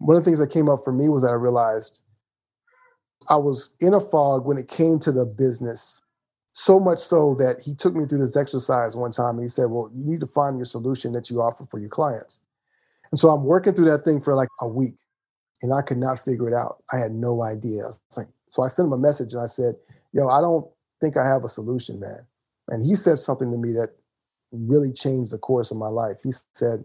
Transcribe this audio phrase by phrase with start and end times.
[0.00, 2.02] One of the things that came up for me was that I realized
[3.28, 6.02] I was in a fog when it came to the business.
[6.52, 9.66] So much so that he took me through this exercise one time and he said,
[9.66, 12.44] Well, you need to find your solution that you offer for your clients.
[13.12, 14.96] And so I'm working through that thing for like a week
[15.62, 16.82] and I could not figure it out.
[16.92, 17.90] I had no idea.
[18.16, 19.76] Like, so I sent him a message and I said,
[20.12, 20.66] Yo, I don't
[21.00, 22.26] think I have a solution, man.
[22.68, 23.90] And he said something to me that
[24.50, 26.16] really changed the course of my life.
[26.24, 26.84] He said,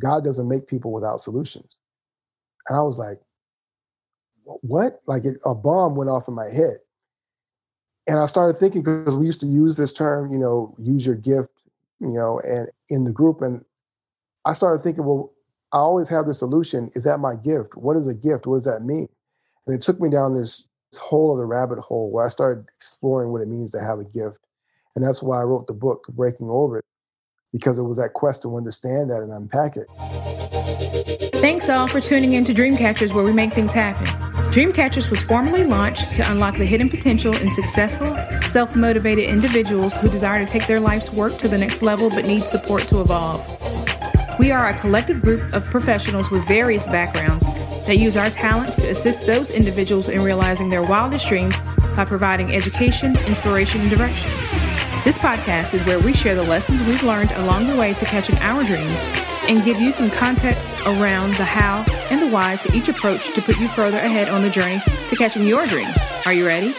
[0.00, 1.79] God doesn't make people without solutions.
[2.70, 3.18] And I was like,
[4.44, 5.00] what?
[5.06, 6.78] Like it, a bomb went off in my head.
[8.06, 11.16] And I started thinking because we used to use this term, you know, use your
[11.16, 11.50] gift,
[11.98, 13.42] you know, and in the group.
[13.42, 13.64] And
[14.44, 15.32] I started thinking, well,
[15.72, 16.90] I always have the solution.
[16.94, 17.76] Is that my gift?
[17.76, 18.46] What is a gift?
[18.46, 19.08] What does that mean?
[19.66, 23.32] And it took me down this, this whole other rabbit hole where I started exploring
[23.32, 24.38] what it means to have a gift.
[24.94, 26.84] And that's why I wrote the book, Breaking Orbit,
[27.52, 30.59] because it was that quest to understand that and unpack it.
[31.40, 34.06] Thanks all for tuning in to Dreamcatchers, where we make things happen.
[34.52, 38.14] Dreamcatchers was formally launched to unlock the hidden potential in successful,
[38.50, 42.26] self motivated individuals who desire to take their life's work to the next level but
[42.26, 43.40] need support to evolve.
[44.38, 48.90] We are a collective group of professionals with various backgrounds that use our talents to
[48.90, 51.58] assist those individuals in realizing their wildest dreams
[51.96, 54.30] by providing education, inspiration, and direction.
[55.04, 58.36] This podcast is where we share the lessons we've learned along the way to catching
[58.40, 58.94] our dreams
[59.48, 63.42] and give you some context around the how and the why to each approach to
[63.42, 65.88] put you further ahead on the journey to catching your dream.
[66.26, 66.74] Are you ready?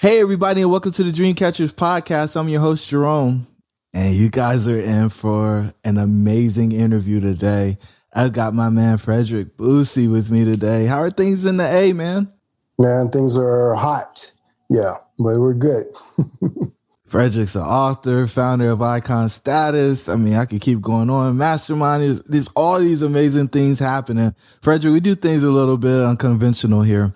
[0.00, 2.34] Hey, everybody, and welcome to the Dreamcatchers podcast.
[2.34, 3.46] I'm your host, Jerome,
[3.94, 7.78] and you guys are in for an amazing interview today.
[8.12, 10.86] I've got my man Frederick Bussey with me today.
[10.86, 12.32] How are things in the A, man?
[12.78, 14.32] Man, things are hot.
[14.68, 15.86] Yeah, but we're good.
[17.12, 20.08] Frederick's an author, founder of Icon Status.
[20.08, 21.36] I mean, I could keep going on.
[21.36, 22.02] Mastermind.
[22.02, 24.34] is there's all these amazing things happening.
[24.62, 27.12] Frederick, we do things a little bit unconventional here.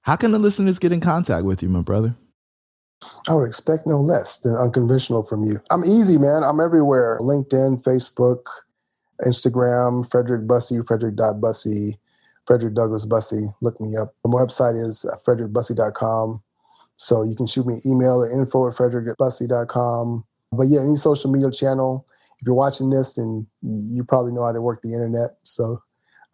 [0.00, 2.16] How can the listeners get in contact with you, my brother?
[3.28, 5.60] I would expect no less than unconventional from you.
[5.70, 6.42] I'm easy, man.
[6.42, 7.16] I'm everywhere.
[7.20, 8.46] LinkedIn, Facebook,
[9.24, 11.98] Instagram, Frederick Bussey, Frederick.Bussey,
[12.48, 13.46] Frederick Douglass Bussey.
[13.62, 14.12] Look me up.
[14.24, 16.42] My website is frederickbussey.com.
[16.96, 20.24] So you can shoot me an email at info at frederickbussey.com.
[20.52, 22.06] But yeah, any social media channel.
[22.40, 25.36] If you're watching this, and you probably know how to work the internet.
[25.42, 25.82] So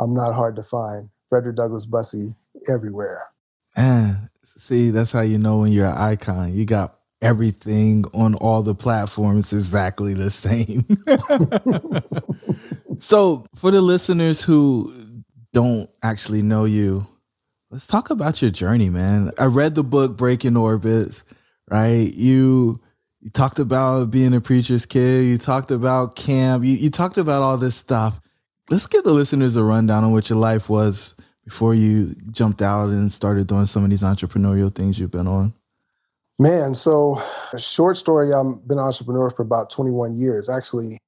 [0.00, 1.08] I'm not hard to find.
[1.28, 2.34] Frederick Douglass Bussey
[2.68, 3.22] everywhere.
[3.76, 6.52] Man, see, that's how you know when you're an icon.
[6.52, 10.84] You got everything on all the platforms exactly the same.
[13.00, 15.22] so, for the listeners who
[15.52, 17.06] don't actually know you,
[17.72, 19.32] let's talk about your journey, man.
[19.40, 21.24] I read the book Breaking Orbits,
[21.70, 22.12] right?
[22.14, 22.80] You
[23.20, 27.40] you talked about being a preacher's kid, you talked about camp, you, you talked about
[27.40, 28.20] all this stuff.
[28.68, 32.88] Let's give the listeners a rundown on what your life was before you jumped out
[32.88, 35.54] and started doing some of these entrepreneurial things you've been on.
[36.38, 37.22] Man, so
[37.56, 40.48] short story, I've been an entrepreneur for about 21 years.
[40.48, 40.98] Actually,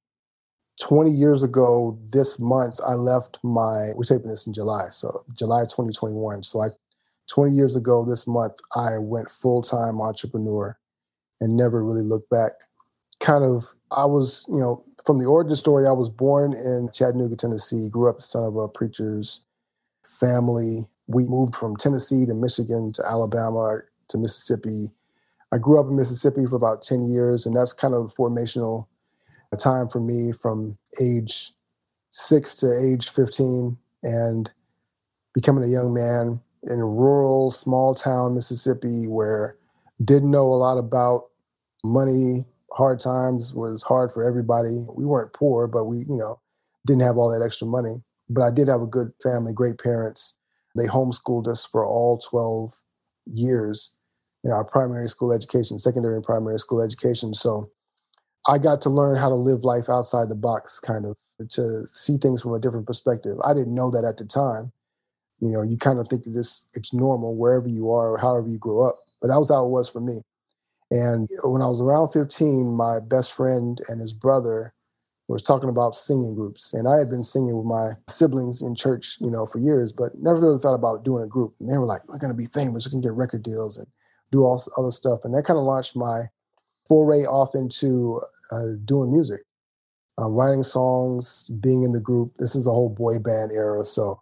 [0.80, 5.62] 20 years ago this month i left my we're taping this in july so july
[5.62, 6.69] 2021 so i
[7.32, 10.76] 20 years ago this month i went full-time entrepreneur
[11.40, 12.52] and never really looked back.
[13.20, 17.37] Kind of i was you know from the origin story i was born in chattanooga
[17.37, 19.46] tennessee grew up son of a preacher's
[20.06, 20.87] family.
[21.06, 24.90] We moved from tennessee to michigan to alabama to mississippi.
[25.52, 28.88] I grew up in mississippi for about 10 years and that's kind of formational
[29.54, 31.50] a time for me from age
[32.10, 34.52] six to age 15 and
[35.34, 39.56] becoming a young man in rural small town mississippi where
[40.04, 41.24] didn't know a lot about
[41.82, 46.38] money hard times was hard for everybody we weren't poor but we you know
[46.86, 50.38] didn't have all that extra money, but I did have a good family, great parents.
[50.76, 52.74] They homeschooled us for all 12
[53.26, 53.96] years
[54.42, 57.32] in our primary school education, secondary and primary school education.
[57.32, 57.70] So
[58.49, 61.17] I got to learn how to live life outside the box, kind of
[61.50, 63.38] to see things from a different perspective.
[63.44, 64.73] I didn't know that at the time.
[65.41, 68.49] You know, you kind of think that this it's normal wherever you are or however
[68.49, 68.96] you grow up.
[69.20, 70.20] But that was how it was for me.
[70.91, 74.75] And when I was around 15, my best friend and his brother
[75.26, 76.75] was talking about singing groups.
[76.75, 80.12] And I had been singing with my siblings in church, you know, for years, but
[80.20, 81.55] never really thought about doing a group.
[81.61, 82.87] And they were like, we're going to be famous.
[82.87, 83.87] We can get record deals and
[84.31, 85.20] do all other stuff.
[85.25, 86.29] And that kind of launched my
[86.87, 88.20] foray off into
[88.54, 89.40] uh, doing music,
[90.18, 92.32] uh, writing songs, being in the group.
[92.38, 93.84] This is a whole boy band era.
[93.84, 94.20] So,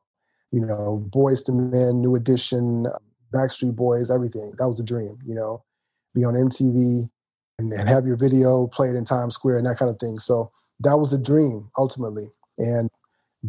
[0.51, 2.87] you know, Boyz II Men, New Edition,
[3.35, 4.55] Backstreet Boys, everything.
[4.59, 5.65] That was a dream, you know
[6.15, 7.09] be on MTV
[7.59, 10.19] and, and have your video played in Times Square and that kind of thing.
[10.19, 10.51] So
[10.81, 12.27] that was the dream ultimately.
[12.59, 12.91] And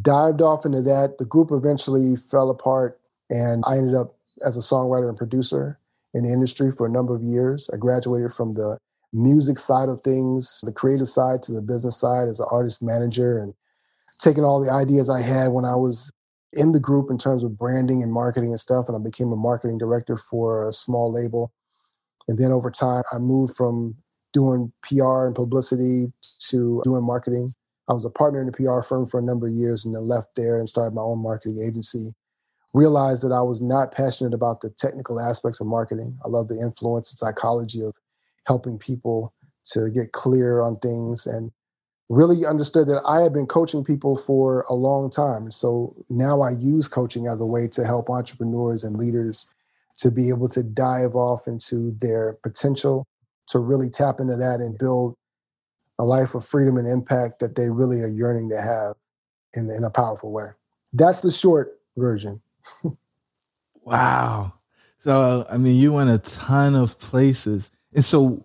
[0.01, 1.17] dived off into that.
[1.19, 2.99] The group eventually fell apart,
[3.29, 4.15] and I ended up
[4.45, 5.79] as a songwriter and producer
[6.13, 7.69] in the industry for a number of years.
[7.71, 8.77] I graduated from the
[9.13, 13.37] music side of things, the creative side to the business side as an artist manager,
[13.39, 13.53] and
[14.19, 16.11] taking all the ideas I had when I was
[16.53, 18.87] in the group in terms of branding and marketing and stuff.
[18.87, 21.51] And I became a marketing director for a small label
[22.27, 23.95] and then over time, I moved from
[24.33, 26.11] doing PR and publicity
[26.49, 27.51] to doing marketing.
[27.89, 30.03] I was a partner in a PR firm for a number of years and then
[30.07, 32.13] left there and started my own marketing agency.
[32.73, 36.17] Realized that I was not passionate about the technical aspects of marketing.
[36.25, 37.93] I love the influence and psychology of
[38.45, 39.33] helping people
[39.65, 41.51] to get clear on things and
[42.09, 45.51] really understood that I had been coaching people for a long time.
[45.51, 49.47] So now I use coaching as a way to help entrepreneurs and leaders
[49.97, 53.07] to be able to dive off into their potential,
[53.47, 55.15] to really tap into that and build
[55.99, 58.95] a life of freedom and impact that they really are yearning to have
[59.53, 60.47] in, in a powerful way.
[60.91, 62.41] That's the short version.
[63.83, 64.53] wow.
[64.99, 67.71] So, I mean, you went a ton of places.
[67.95, 68.43] And so,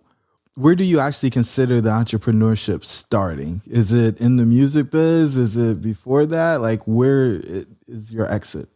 [0.55, 3.61] where do you actually consider the entrepreneurship starting?
[3.65, 5.37] Is it in the music biz?
[5.37, 6.61] Is it before that?
[6.61, 7.41] Like, where
[7.87, 8.67] is your exit?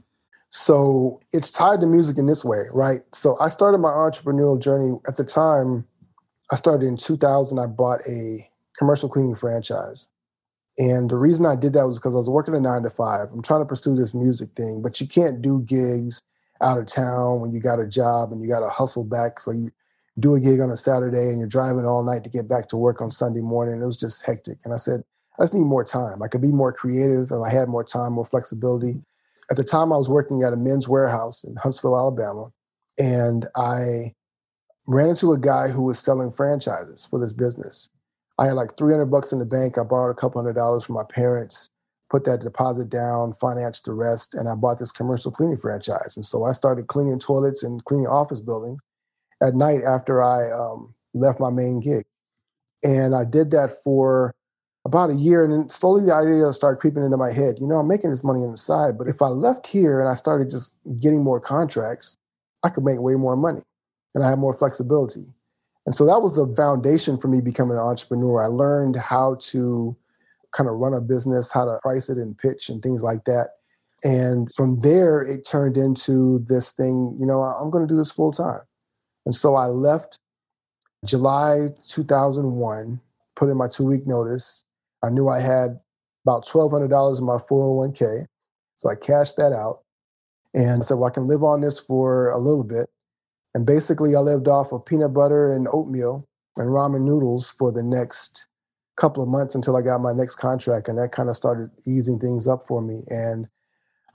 [0.49, 3.01] So it's tied to music in this way, right?
[3.11, 5.85] So I started my entrepreneurial journey at the time.
[6.51, 7.57] I started in 2000.
[7.57, 8.47] I bought a
[8.77, 10.11] commercial cleaning franchise.
[10.77, 13.29] And the reason I did that was because I was working a nine to five.
[13.31, 16.21] I'm trying to pursue this music thing, but you can't do gigs
[16.61, 19.39] out of town when you got a job and you got to hustle back.
[19.39, 19.71] So you
[20.19, 22.77] do a gig on a Saturday and you're driving all night to get back to
[22.77, 23.81] work on Sunday morning.
[23.81, 24.59] It was just hectic.
[24.63, 25.03] And I said,
[25.39, 26.21] I just need more time.
[26.21, 29.01] I could be more creative if I had more time, more flexibility
[29.51, 32.51] at the time I was working at a Men's Wearhouse in Huntsville, Alabama,
[32.97, 34.13] and I
[34.85, 37.89] ran into a guy who was selling franchises for this business.
[38.39, 39.77] I had like 300 bucks in the bank.
[39.77, 41.67] I borrowed a couple hundred dollars from my parents,
[42.09, 46.13] put that deposit down, financed the rest, and I bought this commercial cleaning franchise.
[46.15, 48.81] And so I started cleaning toilets and cleaning office buildings
[49.41, 52.05] at night after I um, left my main gig.
[52.83, 54.35] And I did that for
[54.85, 57.55] about a year, and then slowly the idea started creeping into my head.
[57.59, 60.09] You know, I'm making this money on the side, but if I left here and
[60.09, 62.17] I started just getting more contracts,
[62.63, 63.61] I could make way more money,
[64.13, 65.25] and I have more flexibility.
[65.85, 68.43] And so that was the foundation for me becoming an entrepreneur.
[68.43, 69.95] I learned how to
[70.51, 73.49] kind of run a business, how to price it and pitch and things like that.
[74.03, 78.11] And from there, it turned into this thing, you know, I'm going to do this
[78.11, 78.61] full time.
[79.25, 80.17] And so I left
[81.05, 82.99] July 2001,
[83.35, 84.65] put in my two week notice,
[85.03, 85.79] I knew I had
[86.25, 88.25] about $1,200 in my 401k.
[88.77, 89.81] So I cashed that out
[90.53, 92.89] and said, well, I can live on this for a little bit.
[93.53, 97.83] And basically, I lived off of peanut butter and oatmeal and ramen noodles for the
[97.83, 98.47] next
[98.95, 100.87] couple of months until I got my next contract.
[100.87, 103.03] And that kind of started easing things up for me.
[103.09, 103.47] And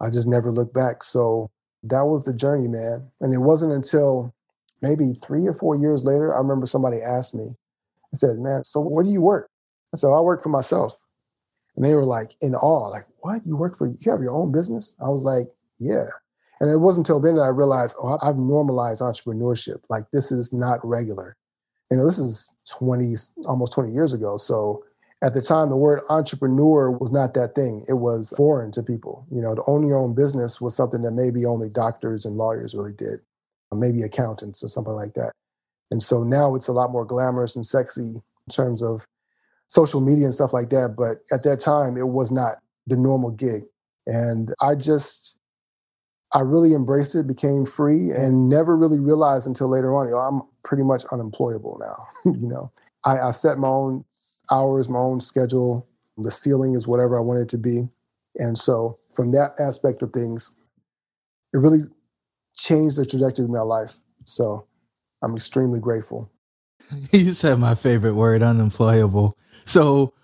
[0.00, 1.05] I just never looked back.
[1.05, 1.50] So
[1.83, 3.11] that was the journey, man.
[3.21, 4.35] And it wasn't until
[4.81, 7.55] maybe three or four years later, I remember somebody asked me,
[8.13, 9.51] I said, man, so where do you work?
[9.93, 10.97] I said, I work for myself.
[11.77, 13.47] And they were like in awe, like, what?
[13.47, 14.97] You work for, you have your own business?
[15.01, 16.07] I was like, yeah.
[16.61, 19.83] And it wasn't until then that I realized, oh, I've normalized entrepreneurship.
[19.89, 21.37] Like, this is not regular.
[21.91, 23.15] You know, this is 20,
[23.47, 24.37] almost 20 years ago.
[24.39, 24.85] So
[25.23, 27.85] at the time, the word entrepreneur was not that thing.
[27.89, 29.27] It was foreign to people.
[29.31, 32.75] You know, to own your own business was something that maybe only doctors and lawyers
[32.75, 33.21] really did,
[33.73, 35.33] maybe accountants or something like that.
[35.91, 39.07] And so now it's a lot more glamorous and sexy in terms of
[39.69, 40.95] social media and stuff like that.
[40.97, 42.57] But at that time, it was not
[42.87, 43.65] the normal gig.
[44.07, 45.37] And I just,
[46.33, 50.21] I really embraced it, became free, and never really realized until later on, you know,
[50.21, 52.07] I'm pretty much unemployable now.
[52.33, 52.73] you know,
[53.05, 54.05] I, I set my own
[54.51, 57.89] hours, my own schedule, The ceiling is whatever I want it to be.
[58.37, 60.55] And so, from that aspect of things,
[61.53, 61.81] it really
[62.59, 63.99] changed the trajectory of my life.
[64.25, 64.67] So,
[65.23, 66.31] I'm extremely grateful.
[67.12, 69.33] You said my favorite word, unemployable.
[69.65, 70.15] So,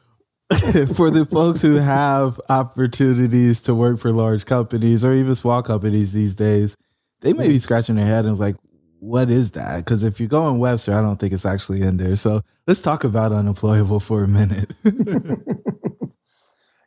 [0.95, 6.12] for the folks who have opportunities to work for large companies or even small companies
[6.12, 6.76] these days,
[7.23, 8.57] they may be scratching their head and like,
[9.00, 9.79] what is that?
[9.79, 12.17] Because if you go on Webster, I don't think it's actually in there.
[12.17, 14.73] So let's talk about unemployable for a minute.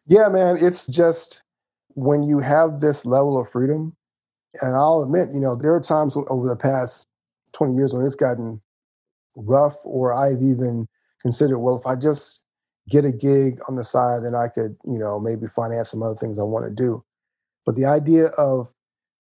[0.05, 1.43] yeah, man, it's just
[1.89, 3.96] when you have this level of freedom,
[4.61, 7.07] and I'll admit, you know, there are times over the past
[7.53, 8.61] 20 years when it's gotten
[9.35, 10.87] rough, or I've even
[11.21, 12.45] considered, well, if I just
[12.89, 16.15] get a gig on the side, then I could, you know, maybe finance some other
[16.15, 17.03] things I want to do.
[17.65, 18.73] But the idea of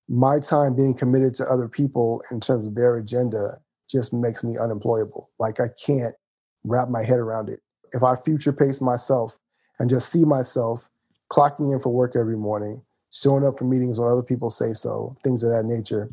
[0.07, 4.57] my time being committed to other people in terms of their agenda just makes me
[4.57, 5.29] unemployable.
[5.37, 6.15] Like I can't
[6.63, 7.59] wrap my head around it.
[7.93, 9.37] If I future pace myself
[9.79, 10.89] and just see myself
[11.31, 12.81] clocking in for work every morning,
[13.21, 16.09] showing up for meetings when other people say so, things of that nature,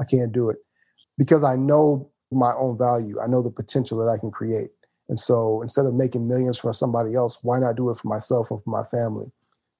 [0.00, 0.58] I can't do it
[1.16, 3.20] because I know my own value.
[3.20, 4.70] I know the potential that I can create.
[5.08, 8.50] And so instead of making millions for somebody else, why not do it for myself
[8.50, 9.32] and for my family?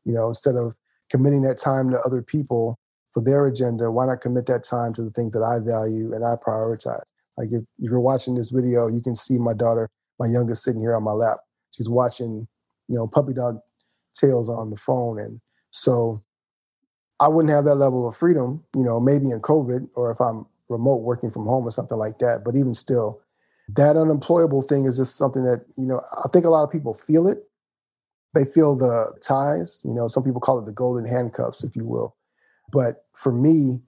[0.05, 0.75] You know, instead of
[1.11, 2.79] committing that time to other people
[3.13, 6.25] for their agenda, why not commit that time to the things that I value and
[6.25, 7.05] I prioritize?
[7.37, 10.81] Like if, if you're watching this video, you can see my daughter, my youngest, sitting
[10.81, 11.39] here on my lap.
[11.73, 12.49] She's watching,
[12.89, 13.61] you know, puppy dog
[14.15, 15.21] tales on the phone.
[15.21, 16.23] And so
[17.21, 20.47] I wouldn't have that level of freedom, you know, maybe in COVID or if I'm
[20.69, 22.45] remote working from home or something like that.
[22.45, 23.21] But even still,
[23.69, 26.95] that unemployable thing is just something that you know i think a lot of people
[26.95, 27.45] feel it.
[28.35, 31.85] They feel the ties you know some people call it the golden handcuffs if you
[31.85, 32.17] will.
[32.73, 33.81] But for me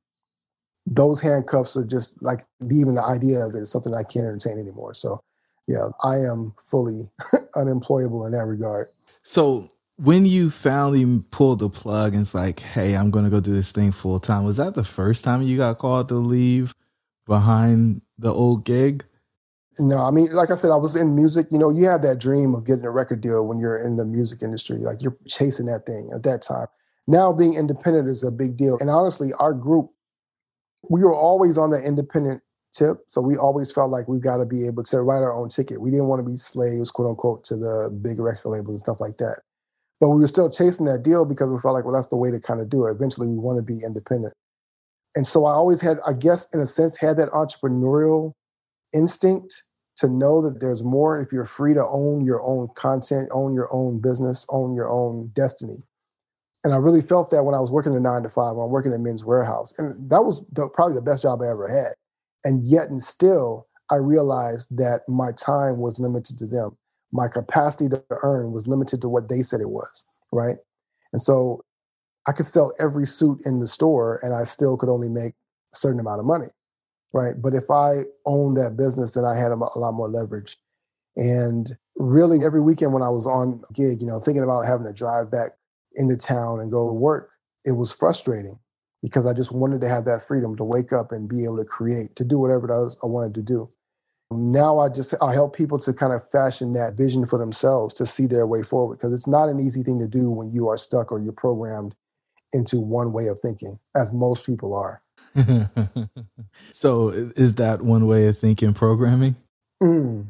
[0.86, 4.58] those handcuffs are just like even the idea of it is something i can't entertain
[4.58, 4.94] anymore.
[4.94, 5.20] So
[5.66, 7.08] yeah i am fully
[7.54, 8.88] unemployable in that regard.
[9.22, 9.70] So
[10.02, 13.52] when you finally pulled the plug and it's like hey i'm going to go do
[13.52, 16.74] this thing full time was that the first time you got called to leave
[17.26, 19.04] behind the old gig
[19.78, 21.46] no, I mean, like I said, I was in music.
[21.50, 24.04] You know, you have that dream of getting a record deal when you're in the
[24.04, 24.78] music industry.
[24.78, 26.66] Like you're chasing that thing at that time.
[27.06, 28.78] Now being independent is a big deal.
[28.80, 29.90] And honestly, our group,
[30.88, 32.42] we were always on the independent
[32.72, 32.98] tip.
[33.06, 35.80] So we always felt like we've got to be able to write our own ticket.
[35.80, 39.00] We didn't want to be slaves, quote unquote, to the big record labels and stuff
[39.00, 39.40] like that.
[40.00, 42.30] But we were still chasing that deal because we felt like, well, that's the way
[42.30, 42.92] to kind of do it.
[42.92, 44.32] Eventually, we want to be independent.
[45.14, 48.32] And so I always had, I guess, in a sense, had that entrepreneurial
[48.94, 49.64] instinct
[49.96, 53.68] to know that there's more if you're free to own your own content, own your
[53.72, 55.82] own business, own your own destiny.
[56.64, 58.70] And I really felt that when I was working the nine to five, when I'm
[58.70, 59.78] working at Men's Wearhouse.
[59.78, 61.92] And that was the, probably the best job I ever had.
[62.44, 66.76] And yet, and still, I realized that my time was limited to them.
[67.12, 70.04] My capacity to earn was limited to what they said it was.
[70.32, 70.56] Right.
[71.12, 71.64] And so
[72.26, 75.34] I could sell every suit in the store and I still could only make
[75.72, 76.48] a certain amount of money
[77.12, 77.34] right?
[77.40, 80.56] But if I owned that business, then I had a, lot more leverage.
[81.16, 84.92] And really, every weekend when I was on gig, you know, thinking about having to
[84.92, 85.52] drive back
[85.94, 87.30] into town and go to work,
[87.64, 88.58] it was frustrating
[89.02, 91.64] because I just wanted to have that freedom to wake up and be able to
[91.64, 93.70] create, to do whatever it was I wanted to do.
[94.30, 98.06] Now I just I help people to kind of fashion that vision for themselves to
[98.06, 100.76] see their way forward because it's not an easy thing to do when you are
[100.76, 101.94] stuck or you're programmed
[102.52, 105.02] into one way of thinking, as most people are.
[106.72, 109.36] so, is that one way of thinking programming?
[109.82, 110.26] Mm.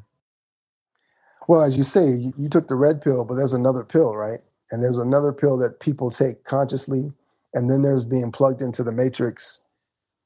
[1.49, 4.41] Well, as you say, you, you, took the red pill, but there's another pill, right?
[4.71, 7.13] And there's another pill that people take consciously,
[7.55, 9.67] and then there's being plugged into the matrix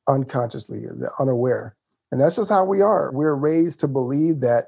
[0.09, 1.77] unconsciously, the unaware.
[2.11, 3.11] And that's just how we are.
[3.13, 4.67] We're raised to believe that,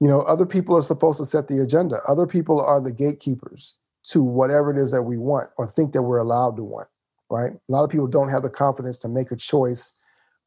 [0.00, 2.00] you know, other people are supposed to set the agenda.
[2.08, 3.78] Other people are the gatekeepers
[4.10, 6.88] to whatever it is that we want or think that we're allowed to want
[7.30, 7.52] right?
[7.52, 9.98] A lot of people don't have the confidence to make a choice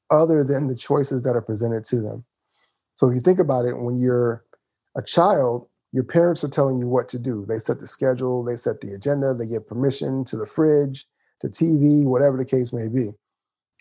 [0.09, 2.25] other than the choices that are presented to them.
[2.95, 4.43] So if you think about it, when you're
[4.95, 7.45] a child, your parents are telling you what to do.
[7.47, 11.05] They set the schedule, they set the agenda, they give permission to the fridge,
[11.41, 13.11] to TV, whatever the case may be.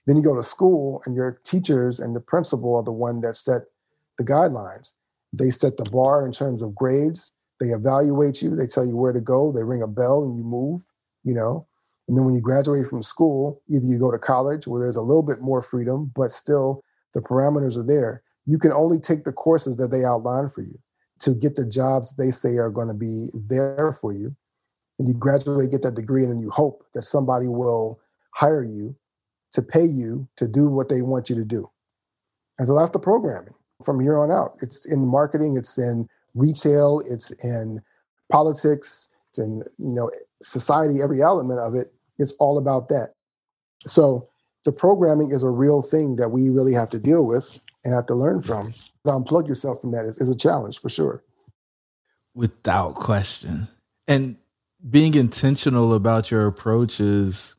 [0.06, 3.36] Then you go to school, and your teachers and the principal are the one that
[3.36, 3.62] set
[4.18, 4.92] the guidelines.
[5.32, 7.36] They set the bar in terms of grades.
[7.60, 8.54] They evaluate you.
[8.54, 9.52] They tell you where to go.
[9.52, 10.82] They ring a bell and you move.
[11.24, 11.66] You know,
[12.08, 15.02] and then when you graduate from school, either you go to college where there's a
[15.02, 16.84] little bit more freedom, but still
[17.14, 18.22] the parameters are there.
[18.44, 20.78] You can only take the courses that they outline for you
[21.20, 24.36] to get the jobs they say are going to be there for you.
[24.98, 27.98] And you graduate, get that degree, and then you hope that somebody will
[28.34, 28.94] hire you
[29.56, 31.70] to pay you to do what they want you to do.
[32.58, 34.58] And so that's the programming from here on out.
[34.60, 37.80] It's in marketing, it's in retail, it's in
[38.30, 40.10] politics, and you know
[40.42, 41.90] society, every element of it.
[42.18, 43.14] it is all about that.
[43.86, 44.28] So
[44.66, 48.06] the programming is a real thing that we really have to deal with and have
[48.08, 48.72] to learn from.
[48.72, 51.22] To unplug yourself from that is, is a challenge for sure.
[52.34, 53.68] Without question.
[54.06, 54.36] And
[54.88, 57.56] being intentional about your approach is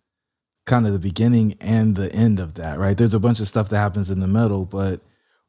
[0.68, 2.96] kind of the beginning and the end of that, right?
[2.98, 5.02] There's a bunch of stuff that happens in the middle, but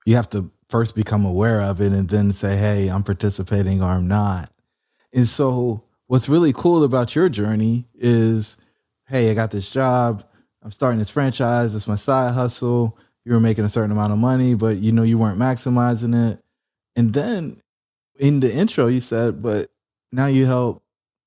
[0.07, 3.87] you have to first become aware of it and then say, hey, I'm participating or
[3.87, 4.51] I'm not.
[5.13, 8.57] And so, what's really cool about your journey is
[9.09, 10.23] hey, I got this job.
[10.63, 11.75] I'm starting this franchise.
[11.75, 12.99] It's my side hustle.
[13.25, 16.43] You were making a certain amount of money, but you know, you weren't maximizing it.
[16.95, 17.61] And then
[18.19, 19.71] in the intro, you said, but
[20.13, 20.83] now you help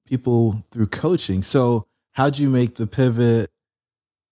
[0.05, 1.41] people through coaching.
[1.41, 3.49] So, how'd you make the pivot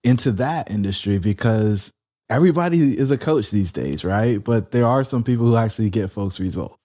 [0.03, 1.19] into that industry?
[1.19, 1.93] Because
[2.29, 4.43] everybody is a coach these days, right?
[4.43, 6.83] But there are some people who actually get folks results.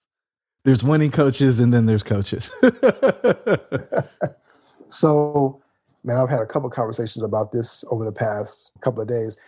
[0.63, 2.51] There's winning coaches and then there's coaches.
[4.89, 5.61] so,
[6.03, 9.39] man, I've had a couple conversations about this over the past couple of days.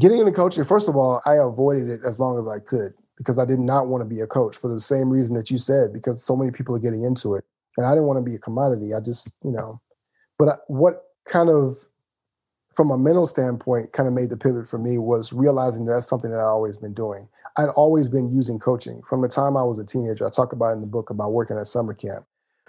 [0.00, 3.38] Getting into coaching, first of all, I avoided it as long as I could because
[3.38, 5.92] I did not want to be a coach for the same reason that you said,
[5.92, 7.44] because so many people are getting into it.
[7.76, 8.94] And I didn't want to be a commodity.
[8.94, 9.80] I just, you know,
[10.38, 11.78] but I, what kind of
[12.78, 16.08] from a mental standpoint kind of made the pivot for me was realizing that that's
[16.08, 17.28] something that I'd always been doing.
[17.56, 20.24] I'd always been using coaching from the time I was a teenager.
[20.24, 22.24] I talk about in the book about working at summer camp.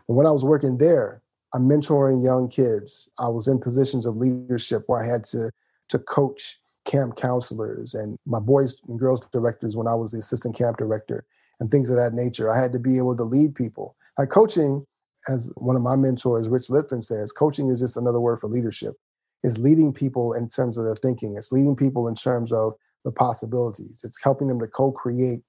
[0.08, 1.22] And when I was working there,
[1.54, 3.12] I'm mentoring young kids.
[3.20, 5.52] I was in positions of leadership where I had to
[5.90, 10.56] to coach camp counselors and my boys and girls directors when I was the assistant
[10.56, 11.24] camp director
[11.60, 12.52] and things of that nature.
[12.52, 13.96] I had to be able to lead people.
[14.18, 14.88] Like coaching,
[15.28, 18.96] as one of my mentors, Rich Litvin says, coaching is just another word for leadership
[19.44, 21.36] is leading people in terms of their thinking.
[21.38, 22.74] It's leading people in terms of
[23.06, 24.02] the possibilities.
[24.04, 25.42] It's helping them to co-create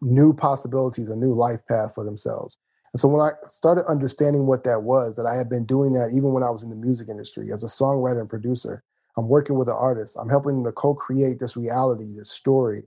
[0.00, 2.58] new possibilities, a new life path for themselves.
[2.92, 6.10] And so when I started understanding what that was, that I had been doing that
[6.12, 8.82] even when I was in the music industry as a songwriter and producer,
[9.16, 10.16] I'm working with an artist.
[10.20, 12.84] I'm helping them to co-create this reality, this story.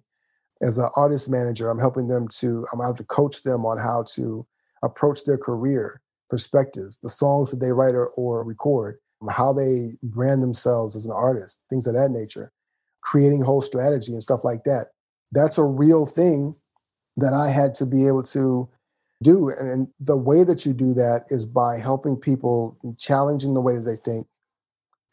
[0.62, 4.06] As an artist manager, I'm helping them to, I'm out to coach them on how
[4.14, 4.46] to
[4.84, 10.44] approach their career perspectives, the songs that they write or, or record, how they brand
[10.44, 12.52] themselves as an artist, things of that nature,
[13.02, 14.88] creating whole strategy and stuff like that.
[15.32, 16.56] That's a real thing
[17.18, 18.70] that I had to be able to
[19.24, 19.50] do.
[19.50, 23.76] And, the way that you do that is by helping people, mm, challenging the way
[23.76, 24.28] that they think,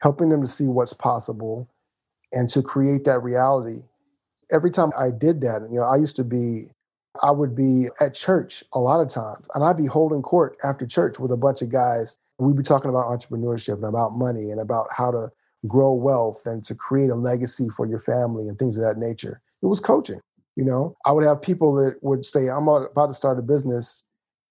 [0.01, 1.69] helping them to see what's possible
[2.33, 3.83] and to create that reality.
[4.51, 6.71] Every time I did that, you know, I used to be,
[7.23, 10.87] I would be at church a lot of times, and I'd be holding court after
[10.87, 14.61] church with a bunch of guys we'd be talking about entrepreneurship and about money and
[14.61, 15.31] about how to
[15.67, 19.41] grow wealth and to create a legacy for your family and things of that nature.
[19.63, 20.21] It was coaching.
[20.57, 24.05] You know, I would have people that would say, I'm about to start a business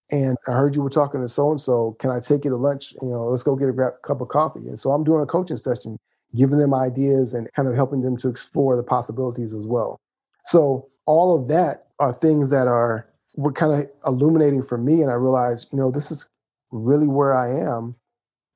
[0.09, 1.95] and I heard you were talking to so and so.
[1.99, 2.93] Can I take you to lunch?
[3.01, 4.67] You know, let's go get a cup of coffee.
[4.67, 5.97] And so I'm doing a coaching session,
[6.35, 9.99] giving them ideas and kind of helping them to explore the possibilities as well.
[10.43, 15.01] So all of that are things that are were kind of illuminating for me.
[15.01, 16.29] And I realized, you know, this is
[16.71, 17.95] really where I am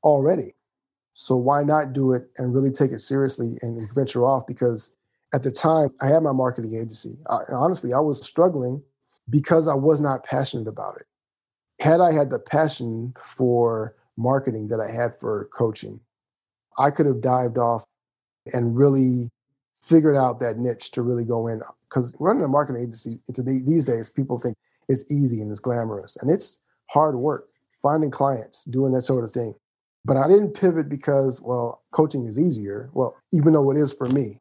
[0.04, 0.56] already.
[1.14, 4.48] So why not do it and really take it seriously and venture off?
[4.48, 4.98] Because
[5.34, 7.18] at the time, I had my marketing agency.
[7.30, 8.84] I, honestly, I was struggling
[9.30, 11.08] because I was not passionate about it.
[11.84, 16.00] Had I had the passion for marketing that I had for coaching,
[16.78, 17.86] I could have dived off
[18.54, 19.30] and really
[19.82, 21.62] figured out that niche to really go in.
[21.90, 26.30] Because running a marketing agency these days, people think it's easy and it's glamorous, and
[26.30, 27.50] it's hard work
[27.86, 29.54] finding clients, doing that sort of thing.
[30.06, 32.90] But I didn't pivot because, well, coaching is easier.
[32.94, 34.40] Well, even though it is for me.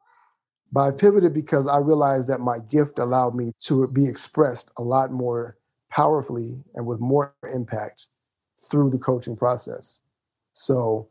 [0.71, 4.81] But I pivoted because I realized that my gift allowed me to be expressed a
[4.81, 5.57] lot more
[5.91, 8.07] powerfully and with more impact
[8.69, 10.01] through the coaching process.
[10.53, 11.09] So,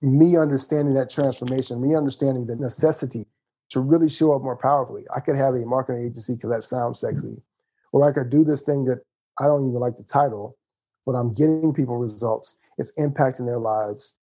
[0.00, 3.26] me understanding that transformation, me understanding the necessity
[3.70, 5.04] to really show up more powerfully.
[5.14, 7.42] I could have a marketing agency because that sounds sexy,
[7.92, 9.00] or I could do this thing that
[9.38, 10.56] I don't even like the title,
[11.06, 12.60] but I'm getting people results.
[12.76, 14.18] It's impacting their lives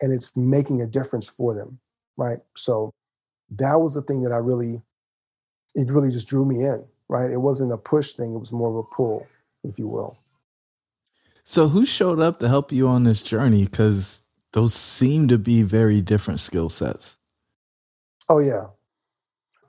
[0.00, 1.80] and it's making a difference for them.
[2.16, 2.38] Right.
[2.56, 2.92] So
[3.50, 4.80] that was the thing that I really,
[5.74, 6.84] it really just drew me in.
[7.08, 7.30] Right.
[7.30, 9.26] It wasn't a push thing, it was more of a pull,
[9.64, 10.16] if you will.
[11.42, 13.64] So who showed up to help you on this journey?
[13.64, 14.22] Because
[14.52, 17.16] those seem to be very different skill sets.
[18.28, 18.66] Oh, yeah.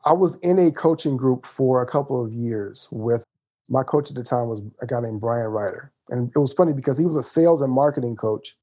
[0.06, 3.24] I was in a coaching group for a couple of years with
[3.70, 5.92] my coach at the time was a guy named Brian Ryder.
[6.10, 8.56] And it was funny because he was a sales and marketing coach,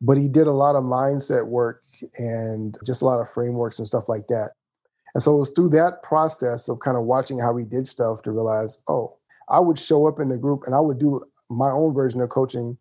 [0.00, 1.82] but he did a lot of mindset work
[2.18, 4.50] and just a lot of frameworks and stuff like that.
[5.14, 8.22] And so it was through that process of kind of watching how he did stuff
[8.22, 9.16] to realize, oh,
[9.48, 12.28] I would show up in the group and I would do my own version of
[12.28, 12.76] coaching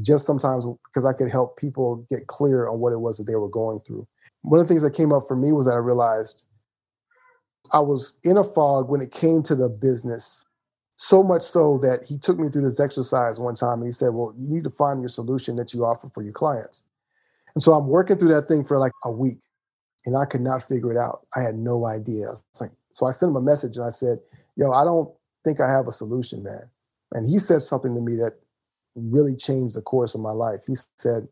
[0.00, 3.36] just sometimes because I could help people get clear on what it was that they
[3.36, 4.06] were going through.
[4.42, 6.46] One of the things that came up for me was that I realized
[7.72, 10.46] I was in a fog when it came to the business,
[11.00, 14.08] so much so that he took me through this exercise one time and he said,
[14.08, 16.88] Well, you need to find your solution that you offer for your clients.
[17.54, 19.38] And so I'm working through that thing for like a week
[20.04, 21.24] and I could not figure it out.
[21.36, 22.32] I had no idea.
[22.60, 24.18] Like, so I sent him a message and I said,
[24.56, 25.08] Yo, I don't
[25.44, 26.68] think I have a solution, man.
[27.12, 28.34] And he said something to me that
[28.96, 30.62] really changed the course of my life.
[30.66, 31.28] He said,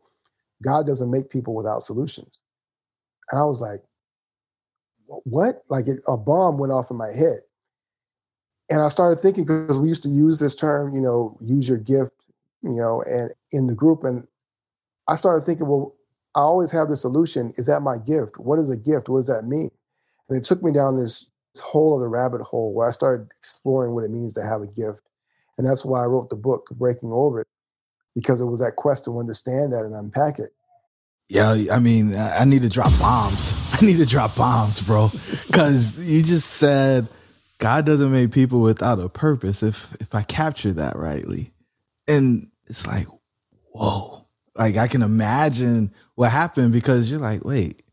[0.63, 2.39] God doesn't make people without solutions.
[3.31, 3.81] And I was like,
[5.07, 5.63] what?
[5.69, 7.41] Like it, a bomb went off in my head.
[8.69, 11.77] And I started thinking because we used to use this term, you know, use your
[11.77, 12.11] gift,
[12.61, 14.03] you know, and in the group.
[14.03, 14.27] And
[15.07, 15.95] I started thinking, well,
[16.35, 17.53] I always have the solution.
[17.57, 18.37] Is that my gift?
[18.37, 19.09] What is a gift?
[19.09, 19.71] What does that mean?
[20.27, 24.03] And it took me down this, whole other rabbit hole where I started exploring what
[24.03, 25.01] it means to have a gift.
[25.57, 27.47] And that's why I wrote the book, Breaking Orbit,
[28.13, 30.53] because it was that quest to understand that and unpack it.
[31.29, 33.55] Yeah, I mean, I need to drop bombs.
[33.81, 35.11] I need to drop bombs, bro.
[35.51, 37.07] Cause you just said
[37.59, 41.53] God doesn't make people without a purpose if if I capture that rightly.
[42.07, 43.07] And it's like,
[43.71, 44.25] whoa.
[44.55, 47.83] Like I can imagine what happened because you're like, wait.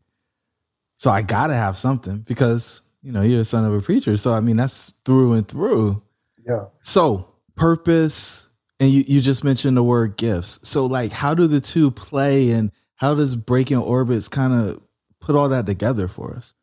[0.97, 4.17] So I gotta have something because, you know, you're a son of a preacher.
[4.17, 6.01] So I mean that's through and through.
[6.47, 6.65] Yeah.
[6.81, 8.49] So purpose,
[8.79, 10.67] and you, you just mentioned the word gifts.
[10.67, 14.81] So like how do the two play and how does breaking orbits kind of
[15.19, 16.53] put all that together for us?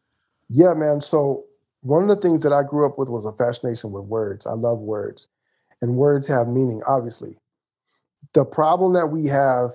[0.48, 1.00] Yeah, man.
[1.00, 1.44] So
[1.82, 4.46] one of the things that I grew up with was a fascination with words.
[4.46, 5.28] I love words,
[5.80, 7.36] and words have meaning, obviously.
[8.34, 9.72] The problem that we have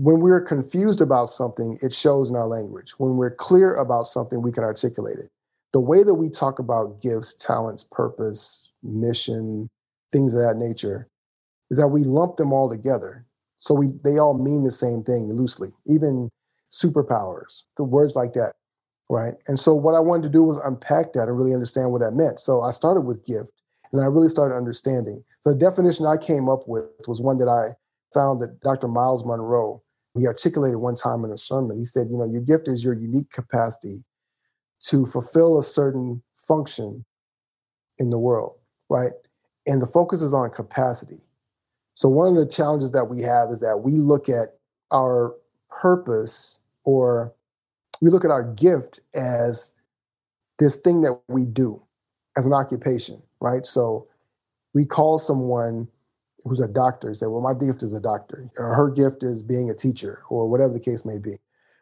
[0.00, 2.92] when we're confused about something, it shows in our language.
[2.92, 5.30] When we're clear about something, we can articulate it.
[5.74, 9.68] The way that we talk about gifts, talents, purpose, mission,
[10.10, 11.06] things of that nature,
[11.70, 13.26] is that we lump them all together.
[13.58, 16.30] So we they all mean the same thing loosely, even
[16.72, 18.54] superpowers, the words like that,
[19.10, 19.34] right?
[19.48, 22.12] And so what I wanted to do was unpack that and really understand what that
[22.12, 22.38] meant.
[22.38, 23.50] So I started with gift,
[23.92, 25.24] and I really started understanding.
[25.40, 27.74] So the definition I came up with was one that I
[28.14, 28.86] found that Dr.
[28.86, 29.82] Myles Munroe,
[30.16, 31.76] he articulated one time in a sermon.
[31.76, 34.04] He said, you know, your gift is your unique capacity
[34.84, 37.04] to fulfill a certain function
[37.98, 38.54] in the world,
[38.88, 39.12] right?
[39.66, 41.20] And the focus is on capacity.
[41.94, 44.54] So one of the challenges that we have is that we look at
[44.92, 45.34] our
[45.68, 47.34] purpose or
[48.00, 49.72] we look at our gift as
[50.58, 51.82] this thing that we do
[52.36, 53.66] as an occupation, right?
[53.66, 54.06] So
[54.74, 55.88] we call someone
[56.44, 59.68] who's a doctor say, well, my gift is a doctor, or her gift is being
[59.68, 61.36] a teacher, or whatever the case may be.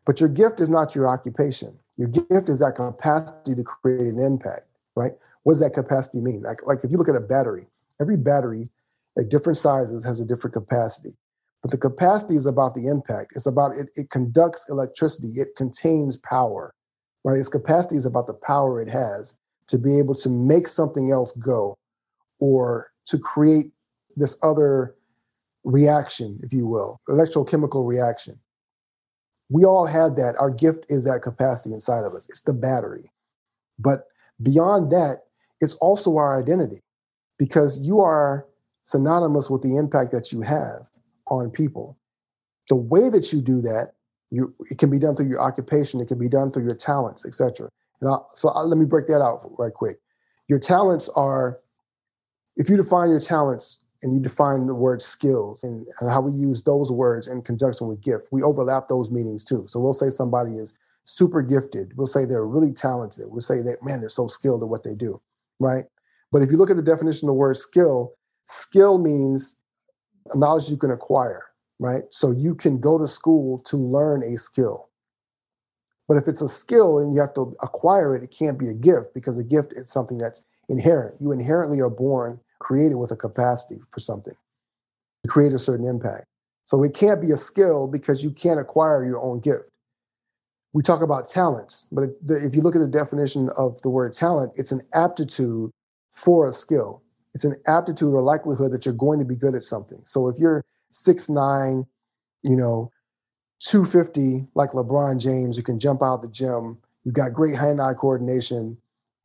[0.05, 1.79] But your gift is not your occupation.
[1.97, 5.13] Your gift is that capacity to create an impact, right?
[5.43, 6.43] What does that capacity mean?
[6.43, 7.67] Like, like if you look at a battery,
[8.01, 8.69] every battery
[9.19, 11.17] at different sizes has a different capacity.
[11.63, 13.33] But the capacity is about the impact.
[13.35, 16.75] It's about it, it conducts electricity, it contains power,
[17.25, 17.39] right?
[17.39, 21.33] Its capacity is about the power it has to be able to make something else
[21.37, 21.77] go
[22.41, 23.73] or to create
[24.17, 24.95] this other
[25.65, 28.39] reaction, if you will, electrochemical reaction.
[29.51, 30.37] We all have that.
[30.39, 32.29] Our gift is that capacity inside of us.
[32.29, 33.11] It's the battery.
[33.79, 34.05] But
[34.43, 35.23] beyond that,
[35.61, 36.81] it's also our identity
[37.39, 38.47] because you are
[38.83, 40.89] synonymous with the impact that you have
[41.31, 41.97] on people.
[42.69, 43.93] The way that you do that,
[44.31, 47.27] you, it can be done through your occupation, it can be done through your talents,
[47.27, 47.71] etc.
[48.01, 49.99] And I'll, so I'll, let me break that out right quick.
[50.49, 51.61] Your talents are,
[52.57, 56.33] if you define your talents and you define the word skills and, and how we
[56.33, 59.65] use those words in conjunction with gift, we overlap those meanings too.
[59.69, 61.97] So we'll say somebody is super gifted.
[61.97, 63.27] We'll say they're really talented.
[63.29, 65.21] We'll say that, man, they're so skilled at what they do,
[65.59, 65.87] right?
[66.31, 68.13] But if you look at the definition of the word skill,
[68.47, 69.63] skill means
[70.35, 71.45] knowledge you can acquire,
[71.79, 72.03] right?
[72.11, 74.89] So you can go to school to learn a skill.
[76.07, 78.75] But if it's a skill and you have to acquire it, it can't be a
[78.75, 81.21] gift because a gift is something that's inherent.
[81.21, 84.35] You inherently are born created with a capacity for something
[85.23, 86.25] to create a certain impact.
[86.65, 89.69] So it can't be a skill because you can't acquire your own gift.
[90.73, 94.53] We talk about talents, but if you look at the definition of the word talent,
[94.57, 95.71] it's an aptitude
[96.13, 97.03] for a skill.
[97.35, 100.03] It's an aptitude or likelihood that you're going to be good at something.
[100.07, 101.87] So if you're six nine,
[102.43, 102.91] you know,
[103.61, 108.79] 250 like LeBron James, you can jump out the gym, you've got great hand-eye coordination,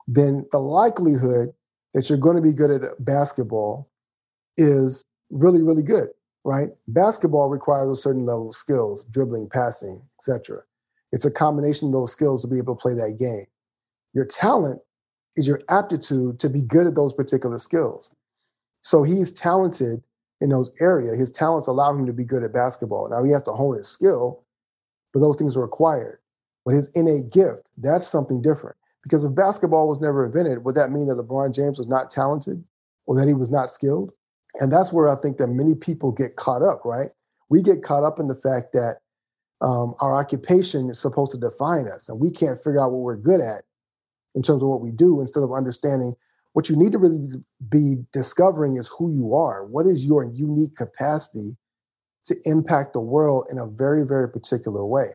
[0.08, 1.54] then the likelihood
[1.94, 3.90] that you're going to be good at basketball
[4.58, 6.10] is really, really good,
[6.44, 6.70] right?
[6.88, 10.62] Basketball requires a certain level of skills, dribbling, passing, etc.
[11.12, 13.46] It's a combination of those skills to be able to play that game.
[14.14, 14.82] Your talent
[15.36, 18.12] is your aptitude to be good at those particular skills.
[18.82, 20.04] So he's talented
[20.42, 21.18] in those areas.
[21.18, 23.10] His talents allow him to be good at basketball.
[23.10, 24.44] Now he has to hone his skill,
[25.14, 26.20] but those things are required.
[26.66, 28.76] But his innate gift, that's something different.
[29.04, 32.64] Because if basketball was never invented, would that mean that LeBron James was not talented
[33.06, 34.12] or that he was not skilled?
[34.60, 37.10] And that's where I think that many people get caught up, right?
[37.50, 38.98] We get caught up in the fact that
[39.62, 43.16] um, our occupation is supposed to define us, and we can't figure out what we're
[43.16, 43.64] good at
[44.36, 46.16] in terms of what we do instead of understanding
[46.54, 49.66] what you need to really be discovering is who you are.
[49.66, 51.58] What is your unique capacity
[52.26, 55.14] to impact the world in a very, very particular way?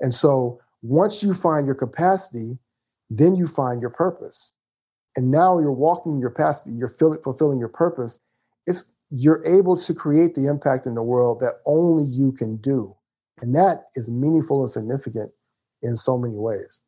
[0.00, 2.58] And so once you find your capacity,
[3.10, 4.54] then you find your purpose.
[5.16, 8.20] And now you're walking your capacity, you're fulfilling your purpose.
[8.66, 12.96] It's you're able to create the impact in the world that only you can do.
[13.40, 15.32] And that is meaningful and significant
[15.82, 16.83] in so many ways.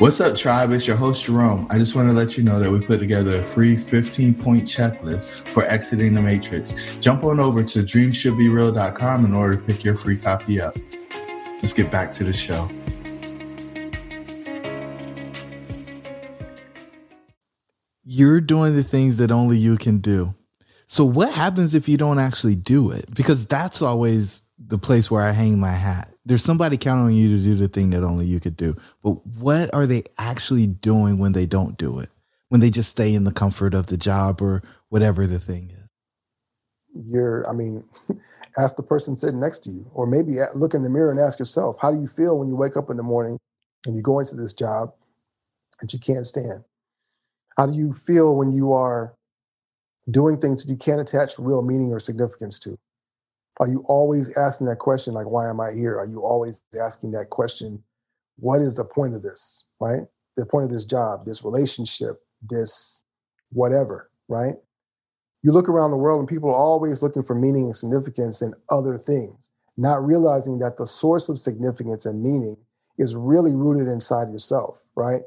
[0.00, 0.70] What's up, tribe?
[0.70, 1.66] It's your host, Jerome.
[1.68, 4.64] I just want to let you know that we put together a free 15 point
[4.64, 6.96] checklist for exiting the matrix.
[7.00, 10.74] Jump on over to dreamshouldbereal.com in order to pick your free copy up.
[11.60, 12.66] Let's get back to the show.
[18.02, 20.34] You're doing the things that only you can do.
[20.86, 23.14] So, what happens if you don't actually do it?
[23.14, 26.09] Because that's always the place where I hang my hat.
[26.24, 28.76] There's somebody counting on you to do the thing that only you could do.
[29.02, 32.10] But what are they actually doing when they don't do it?
[32.48, 35.88] When they just stay in the comfort of the job or whatever the thing is?
[36.94, 37.84] You're, I mean,
[38.58, 41.38] ask the person sitting next to you, or maybe look in the mirror and ask
[41.38, 43.38] yourself, how do you feel when you wake up in the morning
[43.86, 44.92] and you go into this job
[45.80, 46.64] that you can't stand?
[47.56, 49.14] How do you feel when you are
[50.10, 52.78] doing things that you can't attach real meaning or significance to?
[53.60, 55.98] Are you always asking that question, like, why am I here?
[55.98, 57.84] Are you always asking that question,
[58.36, 60.00] what is the point of this, right?
[60.38, 63.04] The point of this job, this relationship, this
[63.50, 64.54] whatever, right?
[65.42, 68.54] You look around the world and people are always looking for meaning and significance in
[68.70, 72.56] other things, not realizing that the source of significance and meaning
[72.98, 75.22] is really rooted inside yourself, right?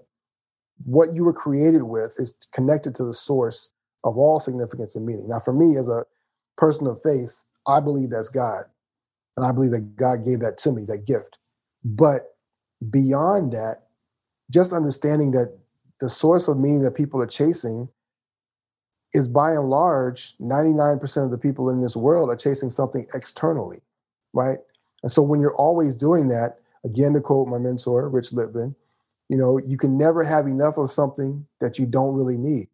[0.86, 5.30] What you were created with is connected to the source of all significance and meaning.
[5.30, 6.06] Now, for me, as a
[6.58, 8.66] person of faith, I believe that's God.
[9.36, 11.40] And I believe that God gave that to me, that gift.
[11.84, 12.36] But
[12.90, 13.84] beyond that,
[14.50, 15.58] just understanding that
[16.00, 17.90] the source of meaning that people are chasing
[19.14, 23.82] is by and large 99% of the people in this world are chasing something externally,
[24.34, 24.58] right?
[25.02, 28.76] And so when you're always doing that, again to quote my mentor, Rich Litvin,
[29.30, 32.68] you know, you can never have enough of something that you don't really need.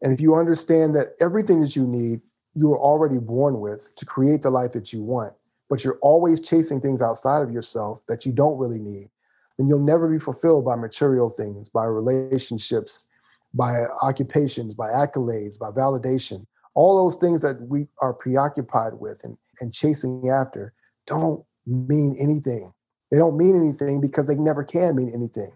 [0.00, 2.20] And if you understand that everything that you need
[2.58, 5.32] you were already born with to create the life that you want,
[5.70, 9.10] but you're always chasing things outside of yourself that you don't really need,
[9.56, 13.10] then you'll never be fulfilled by material things, by relationships,
[13.54, 16.46] by occupations, by accolades, by validation.
[16.74, 20.72] All those things that we are preoccupied with and, and chasing after
[21.06, 22.72] don't mean anything.
[23.10, 25.52] They don't mean anything because they never can mean anything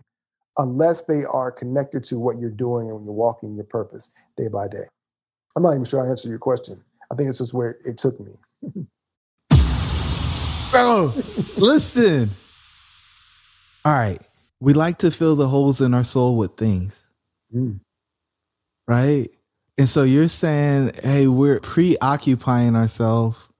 [0.58, 4.68] unless they are connected to what you're doing and you're walking your purpose day by
[4.68, 4.84] day.
[5.56, 6.82] I'm not even sure I answered your question.
[7.12, 8.32] I think it's just where it took me.
[10.70, 11.12] Bro,
[11.58, 12.30] listen.
[13.84, 14.18] All right.
[14.60, 17.06] We like to fill the holes in our soul with things.
[17.54, 17.80] Mm.
[18.88, 19.28] Right?
[19.76, 23.50] And so you're saying, hey, we're preoccupying ourselves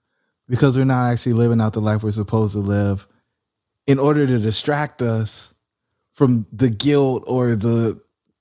[0.48, 3.06] because we're not actually living out the life we're supposed to live
[3.86, 5.54] in order to distract us
[6.12, 8.00] from the guilt or the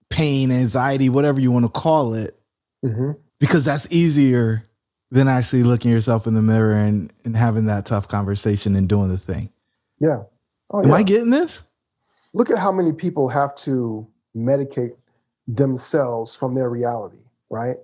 [0.09, 2.39] pain, anxiety, whatever you want to call it.
[2.85, 4.63] Mm-hmm because that's easier
[5.11, 9.09] than actually looking yourself in the mirror and, and having that tough conversation and doing
[9.09, 9.51] the thing.
[9.99, 10.23] Yeah.
[10.71, 10.95] Oh, Am yeah.
[10.95, 11.63] I getting this?
[12.33, 14.95] Look at how many people have to medicate
[15.47, 17.75] themselves from their reality, right?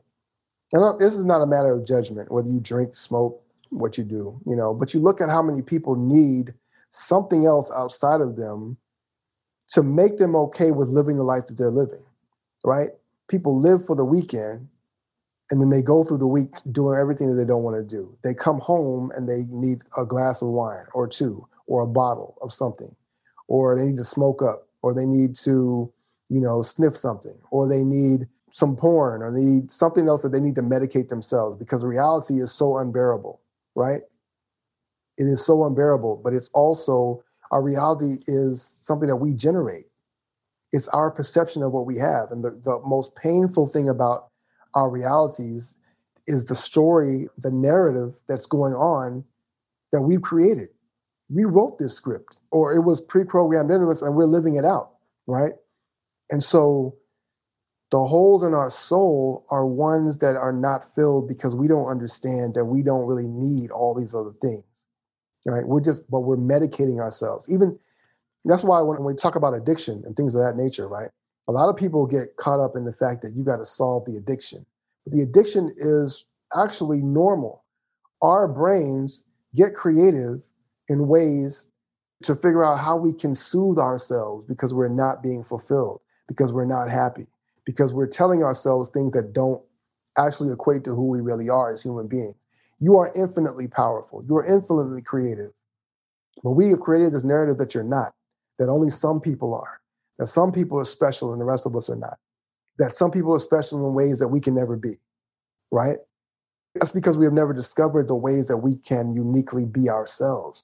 [0.71, 4.05] And uh, this is not a matter of judgment, whether you drink, smoke, what you
[4.05, 6.53] do, you know, but you look at how many people need
[6.89, 8.77] something else outside of them
[9.69, 12.03] to make them okay with living the life that they're living,
[12.63, 12.91] right?
[13.27, 14.69] People live for the weekend
[15.49, 18.17] and then they go through the week doing everything that they don't want to do.
[18.23, 22.37] They come home and they need a glass of wine or two or a bottle
[22.41, 22.95] of something,
[23.47, 25.91] or they need to smoke up, or they need to,
[26.29, 30.29] you know, sniff something, or they need some porn, or they need something else that
[30.29, 33.41] they need to medicate themselves because reality is so unbearable,
[33.75, 34.01] right?
[35.17, 39.85] It is so unbearable, but it's also our reality is something that we generate.
[40.71, 42.31] It's our perception of what we have.
[42.31, 44.27] And the, the most painful thing about
[44.77, 45.75] our realities
[46.27, 49.25] is the story, the narrative that's going on
[49.91, 50.69] that we've created.
[51.29, 54.91] We wrote this script, or it was pre-programmed into us, and we're living it out,
[55.25, 55.53] right?
[56.29, 56.95] And so
[57.91, 62.53] The holes in our soul are ones that are not filled because we don't understand
[62.55, 64.63] that we don't really need all these other things.
[65.45, 65.65] Right?
[65.65, 67.51] We're just, but we're medicating ourselves.
[67.51, 67.79] Even
[68.43, 71.09] that's why when we talk about addiction and things of that nature, right?
[71.47, 74.05] A lot of people get caught up in the fact that you got to solve
[74.05, 74.65] the addiction.
[75.05, 76.25] But the addiction is
[76.57, 77.63] actually normal.
[78.21, 80.41] Our brains get creative
[80.89, 81.71] in ways
[82.23, 86.65] to figure out how we can soothe ourselves because we're not being fulfilled, because we're
[86.65, 87.27] not happy,
[87.65, 89.61] because we're telling ourselves things that don't
[90.17, 92.35] actually equate to who we really are as human beings.
[92.79, 95.51] You are infinitely powerful, you are infinitely creative.
[96.43, 98.13] But we have created this narrative that you're not,
[98.59, 99.81] that only some people are,
[100.19, 102.17] that some people are special and the rest of us are not,
[102.79, 104.95] that some people are special in ways that we can never be,
[105.71, 105.97] right?
[106.75, 110.63] That's because we have never discovered the ways that we can uniquely be ourselves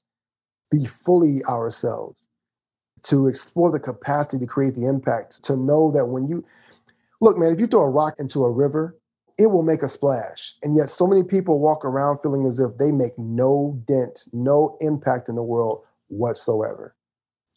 [0.74, 2.26] be fully ourselves,
[3.04, 6.44] to explore the capacity to create the impact, to know that when you
[7.22, 8.98] look, man, if you throw a rock into a river,
[9.38, 10.56] it will make a splash.
[10.64, 14.78] And yet, so many people walk around feeling as if they make no dent, no
[14.80, 16.96] impact in the world whatsoever.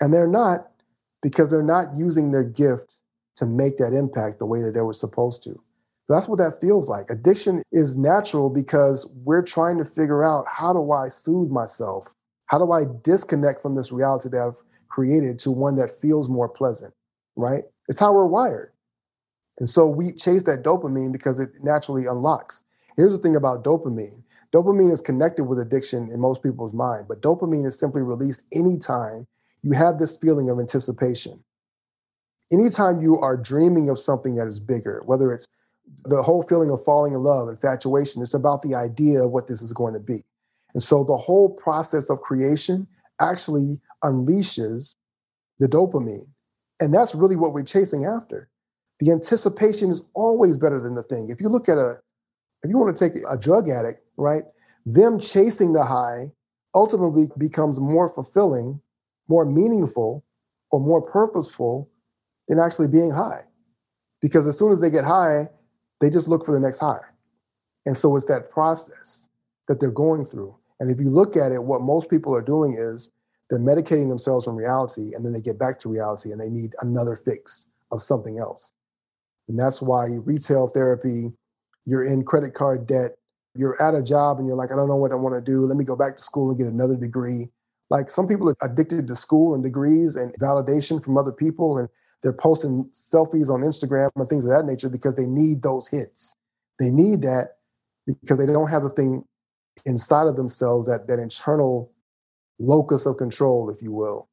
[0.00, 0.68] And they're not
[1.27, 2.95] because they're not using their gift
[3.35, 5.61] to make that impact the way that they were supposed to.
[6.09, 7.11] That's what that feels like.
[7.11, 12.15] Addiction is natural because we're trying to figure out how do I soothe myself
[12.47, 16.49] how do I disconnect from this reality that I've created to one that feels more
[16.49, 16.95] pleasant,
[17.35, 17.65] right?
[17.89, 18.73] It's how we're wired.
[19.59, 22.65] And so we chase that dopamine because it naturally unlocks.
[22.97, 27.21] Here's the thing about dopamine dopamine is connected with addiction in most people's mind, but
[27.21, 29.27] dopamine is simply released anytime
[29.62, 31.42] you have this feeling of anticipation.
[32.53, 35.47] Anytime you are dreaming of something that is bigger, whether it's
[36.05, 39.62] the whole feeling of falling in love, infatuation, it's about the idea of what this
[39.62, 40.25] is going to be.
[40.75, 42.87] And so the whole process of creation
[43.21, 44.95] actually unleashes
[45.59, 46.27] the dopamine.
[46.81, 48.49] And that's really what we're chasing after.
[49.01, 51.31] The anticipation is always better than the thing.
[51.31, 51.99] If you look at a,
[52.62, 54.45] if you want to take a drug addict, right,
[54.85, 56.33] them chasing the high
[56.75, 58.81] ultimately becomes more fulfilling,
[59.29, 60.25] more meaningful,
[60.71, 61.89] or more purposeful
[62.49, 63.43] than actually being high.
[64.21, 65.49] Because as soon as they get high,
[66.01, 67.01] they just look for the next high.
[67.85, 69.29] And so it's that process
[69.69, 70.57] that they're going through.
[70.81, 73.12] And if you look at it, what most people are doing is
[73.49, 76.75] they're medicating themselves from reality and then they get back to reality and they need
[76.81, 78.73] another fix of something else.
[79.49, 81.33] And that's why retail therapy,
[81.85, 83.17] you're in credit card debt,
[83.55, 85.65] you're at a job and you're like, I don't know what I want to do.
[85.65, 87.49] Let me go back to school and get another degree.
[87.90, 91.88] Like some people are addicted to school and degrees and validation from other people, and
[92.22, 96.35] they're posting selfies on Instagram and things of that nature because they need those hits.
[96.79, 97.59] They need that
[98.07, 99.25] because they don't have the thing
[99.85, 101.92] inside of themselves that that internal
[102.59, 104.29] locus of control, if you will,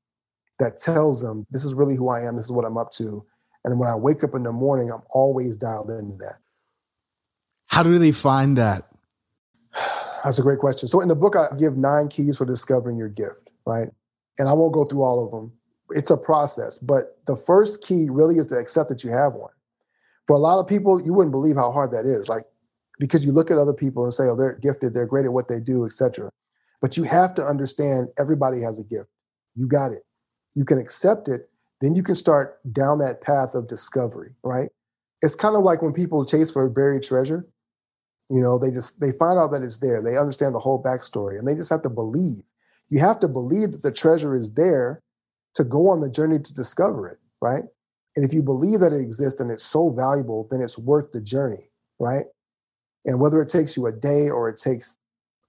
[0.59, 3.25] that tells them this is really who I am, this is what I'm up to.
[3.63, 6.37] And when I wake up in the morning, I'm always dialed into that.
[7.67, 8.83] How do they find that?
[10.23, 10.87] That's a great question.
[10.87, 13.89] So in the book, I give nine keys for discovering your gift, right?
[14.39, 15.51] And I won't go through all of them.
[15.89, 19.51] It's a process, but the first key really is to accept that you have one.
[20.27, 22.29] For a lot of people, you wouldn't believe how hard that is.
[22.29, 22.45] Like
[22.99, 25.47] because you look at other people and say, oh, they're gifted, they're great at what
[25.47, 26.29] they do, etc.
[26.81, 29.09] But you have to understand everybody has a gift.
[29.55, 30.05] You got it.
[30.55, 31.49] You can accept it,
[31.81, 34.69] then you can start down that path of discovery, right?
[35.21, 37.47] It's kind of like when people chase for a buried treasure.
[38.29, 40.01] You know, they just they find out that it's there.
[40.01, 42.43] They understand the whole backstory, and they just have to believe.
[42.89, 44.99] You have to believe that the treasure is there
[45.55, 47.63] to go on the journey to discover it, right?
[48.15, 51.21] And if you believe that it exists and it's so valuable, then it's worth the
[51.21, 51.69] journey,
[51.99, 52.25] right?
[53.05, 54.99] And whether it takes you a day or it takes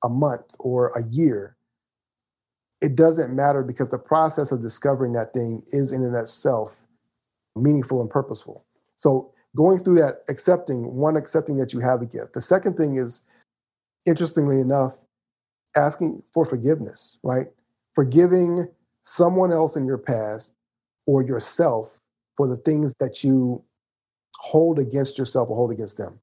[0.02, 1.56] a month or a year,
[2.80, 6.80] it doesn't matter because the process of discovering that thing is in and of itself
[7.56, 8.64] meaningful and purposeful.
[8.96, 12.32] So going through that, accepting, one, accepting that you have a gift.
[12.34, 13.26] The second thing is,
[14.04, 14.96] interestingly enough,
[15.76, 17.48] asking for forgiveness, right?
[17.94, 18.68] Forgiving
[19.02, 20.54] someone else in your past
[21.06, 22.00] or yourself
[22.36, 23.62] for the things that you
[24.38, 26.20] hold against yourself or hold against them.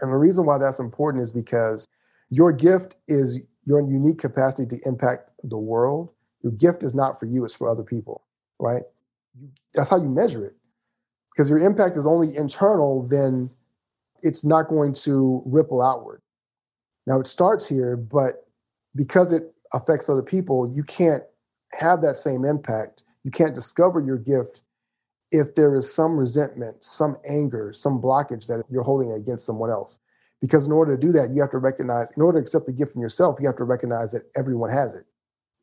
[0.00, 1.86] And the reason why that's important is because
[2.28, 6.10] your gift is your unique capacity to impact the world.
[6.42, 8.22] Your gift is not for you, it's for other people,
[8.58, 8.82] right?
[9.74, 10.54] That's how you measure it.
[11.32, 13.50] Because your impact is only internal, then
[14.22, 16.20] it's not going to ripple outward.
[17.06, 18.45] Now it starts here, but
[18.96, 21.22] because it affects other people, you can't
[21.72, 23.04] have that same impact.
[23.24, 24.62] You can't discover your gift
[25.32, 29.98] if there is some resentment, some anger, some blockage that you're holding against someone else.
[30.40, 32.72] Because in order to do that, you have to recognize, in order to accept the
[32.72, 35.04] gift from yourself, you have to recognize that everyone has it.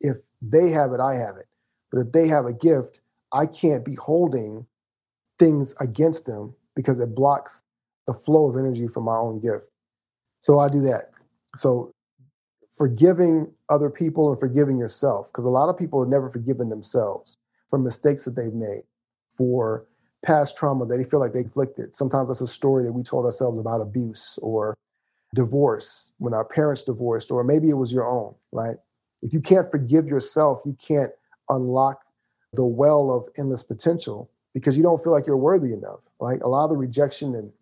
[0.00, 1.46] If they have it, I have it.
[1.90, 3.00] But if they have a gift,
[3.32, 4.66] I can't be holding
[5.38, 7.60] things against them because it blocks
[8.06, 9.64] the flow of energy from my own gift.
[10.40, 11.10] So I do that.
[11.56, 11.93] So
[12.76, 17.38] forgiving other people and forgiving yourself, because a lot of people have never forgiven themselves
[17.68, 18.82] for mistakes that they've made,
[19.36, 19.86] for
[20.24, 21.94] past trauma that they feel like they inflicted.
[21.94, 24.76] Sometimes that's a story that we told ourselves about abuse or
[25.34, 28.76] divorce when our parents divorced, or maybe it was your own, right?
[29.22, 31.10] If you can't forgive yourself, you can't
[31.48, 32.00] unlock
[32.52, 36.00] the well of endless potential because you don't feel like you're worthy enough.
[36.20, 37.52] Like a lot of the rejection and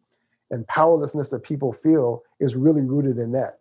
[0.50, 3.60] and powerlessness that people feel is really rooted in that.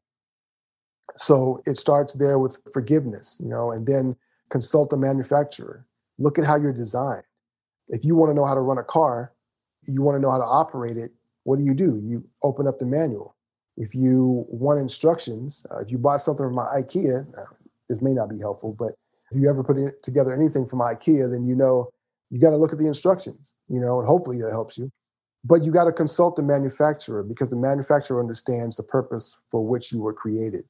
[1.17, 4.15] So it starts there with forgiveness, you know, and then
[4.49, 5.85] consult the manufacturer.
[6.17, 7.23] Look at how you're designed.
[7.87, 9.33] If you want to know how to run a car,
[9.87, 11.11] you want to know how to operate it,
[11.43, 12.01] what do you do?
[12.03, 13.35] You open up the manual.
[13.77, 17.45] If you want instructions, uh, if you bought something from IKEA, uh,
[17.89, 18.93] this may not be helpful, but
[19.31, 21.89] if you ever put together anything from IKEA, then you know
[22.29, 24.91] you got to look at the instructions, you know, and hopefully it helps you.
[25.43, 29.91] But you got to consult the manufacturer because the manufacturer understands the purpose for which
[29.91, 30.65] you were created.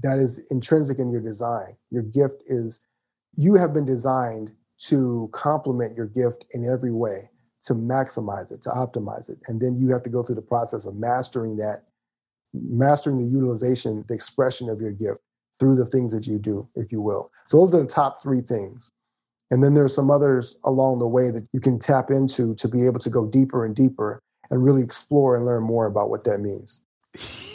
[0.00, 1.76] That is intrinsic in your design.
[1.90, 2.84] Your gift is,
[3.34, 4.52] you have been designed
[4.86, 7.30] to complement your gift in every way,
[7.62, 9.38] to maximize it, to optimize it.
[9.46, 11.84] And then you have to go through the process of mastering that,
[12.52, 15.20] mastering the utilization, the expression of your gift
[15.60, 17.30] through the things that you do, if you will.
[17.46, 18.90] So those are the top three things.
[19.50, 22.86] And then there's some others along the way that you can tap into to be
[22.86, 24.20] able to go deeper and deeper
[24.50, 26.82] and really explore and learn more about what that means.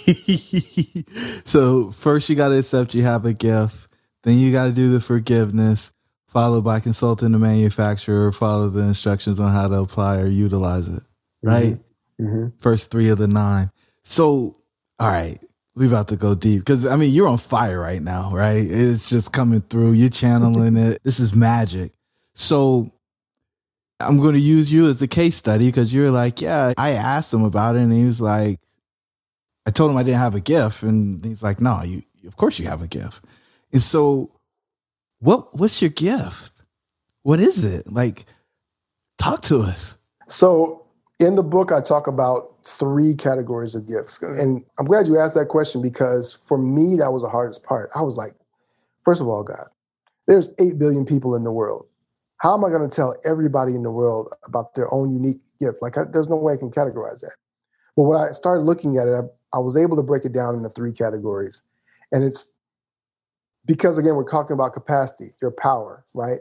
[1.45, 3.87] so first you got to accept you have a gift.
[4.23, 5.91] Then you got to do the forgiveness,
[6.27, 11.03] followed by consulting the manufacturer, follow the instructions on how to apply or utilize it.
[11.43, 11.75] Right?
[12.19, 12.25] Mm-hmm.
[12.25, 12.57] Mm-hmm.
[12.59, 13.71] First three of the nine.
[14.03, 14.57] So,
[14.99, 15.37] all right,
[15.75, 18.65] we about to go deep because I mean you're on fire right now, right?
[18.65, 19.91] It's just coming through.
[19.91, 21.03] You're channeling it.
[21.03, 21.91] This is magic.
[22.33, 22.91] So
[23.99, 26.73] I'm going to use you as a case study because you're like, yeah.
[26.77, 28.59] I asked him about it, and he was like,
[29.67, 32.57] I told him I didn't have a gift, and he's like, no, you of course
[32.57, 33.25] you have a gift.
[33.73, 34.31] And so,
[35.19, 36.61] what what's your gift?
[37.23, 37.91] What is it?
[37.91, 38.25] Like,
[39.17, 39.97] talk to us.
[40.29, 40.85] So
[41.19, 44.19] in the book, I talk about three categories of gifts.
[44.19, 44.39] Mm-hmm.
[44.39, 47.89] And I'm glad you asked that question because for me, that was the hardest part.
[47.95, 48.33] I was like,
[49.03, 49.67] first of all, God,
[50.27, 51.87] there's 8 billion people in the world.
[52.37, 55.81] How am I going to tell everybody in the world about their own unique gift?
[55.81, 57.35] Like, I, there's no way I can categorize that.
[57.95, 59.21] But when I started looking at it, I,
[59.53, 61.63] I was able to break it down into three categories.
[62.11, 62.57] And it's
[63.65, 66.39] because, again, we're talking about capacity, your power, right?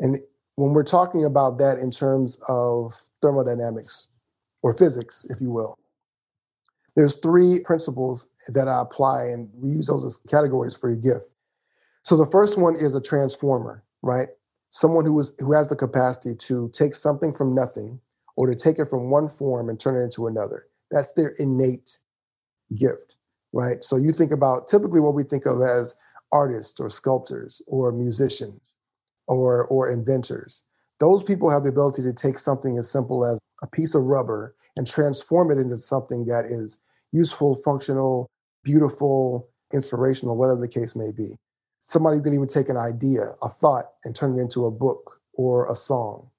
[0.00, 0.18] And
[0.56, 4.08] when we're talking about that in terms of thermodynamics
[4.62, 5.78] or physics, if you will,
[6.96, 11.28] there's three principles that I apply, and we use those as categories for your gift.
[12.02, 14.28] So the first one is a transformer, right?
[14.70, 18.00] Someone who is who has the capacity to take something from nothing
[18.36, 20.66] or to take it from one form and turn it into another.
[20.90, 21.98] That's their innate
[22.76, 23.16] gift,
[23.52, 23.84] right?
[23.84, 25.98] So you think about typically what we think of as
[26.32, 28.76] artists or sculptors or musicians
[29.26, 30.66] or or inventors.
[31.00, 34.54] Those people have the ability to take something as simple as a piece of rubber
[34.76, 38.28] and transform it into something that is useful, functional,
[38.62, 41.36] beautiful, inspirational, whatever the case may be.
[41.80, 45.70] Somebody can even take an idea, a thought, and turn it into a book or
[45.70, 46.30] a song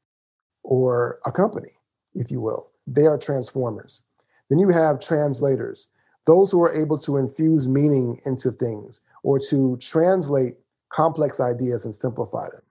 [0.63, 1.71] or a company,
[2.13, 2.71] if you will.
[2.87, 4.03] They are transformers.
[4.49, 5.89] Then you have translators,
[6.25, 10.55] those who are able to infuse meaning into things or to translate
[10.89, 12.61] complex ideas and simplify them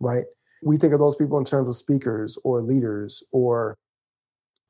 [0.00, 0.24] right?
[0.62, 3.76] We think of those people in terms of speakers or leaders, or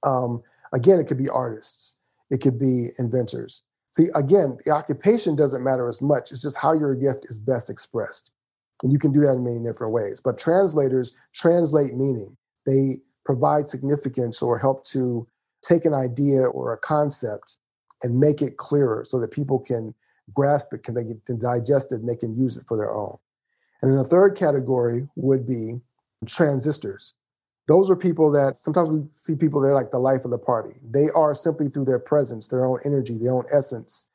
[0.03, 0.43] um,
[0.73, 1.99] again, it could be artists,
[2.31, 3.65] it could be inventors.
[3.93, 6.33] See, again, the occupation doesn't matter as much.
[6.33, 8.33] It's just how your gift is best expressed.
[8.83, 10.21] And you can do that in many different ways.
[10.21, 12.37] But translators translate meaning,
[12.67, 15.29] they provide significance or help to
[15.63, 17.59] take an idea or a concept
[18.05, 19.95] and make it clearer so that people can
[20.33, 23.19] grasp it, can they can digest it, and they can use it for their own.
[23.83, 25.81] And then the third category would be
[26.27, 27.13] transistors.
[27.67, 30.75] Those are people that sometimes we see people, they're like the life of the party.
[30.89, 34.11] They are simply through their presence, their own energy, their own essence,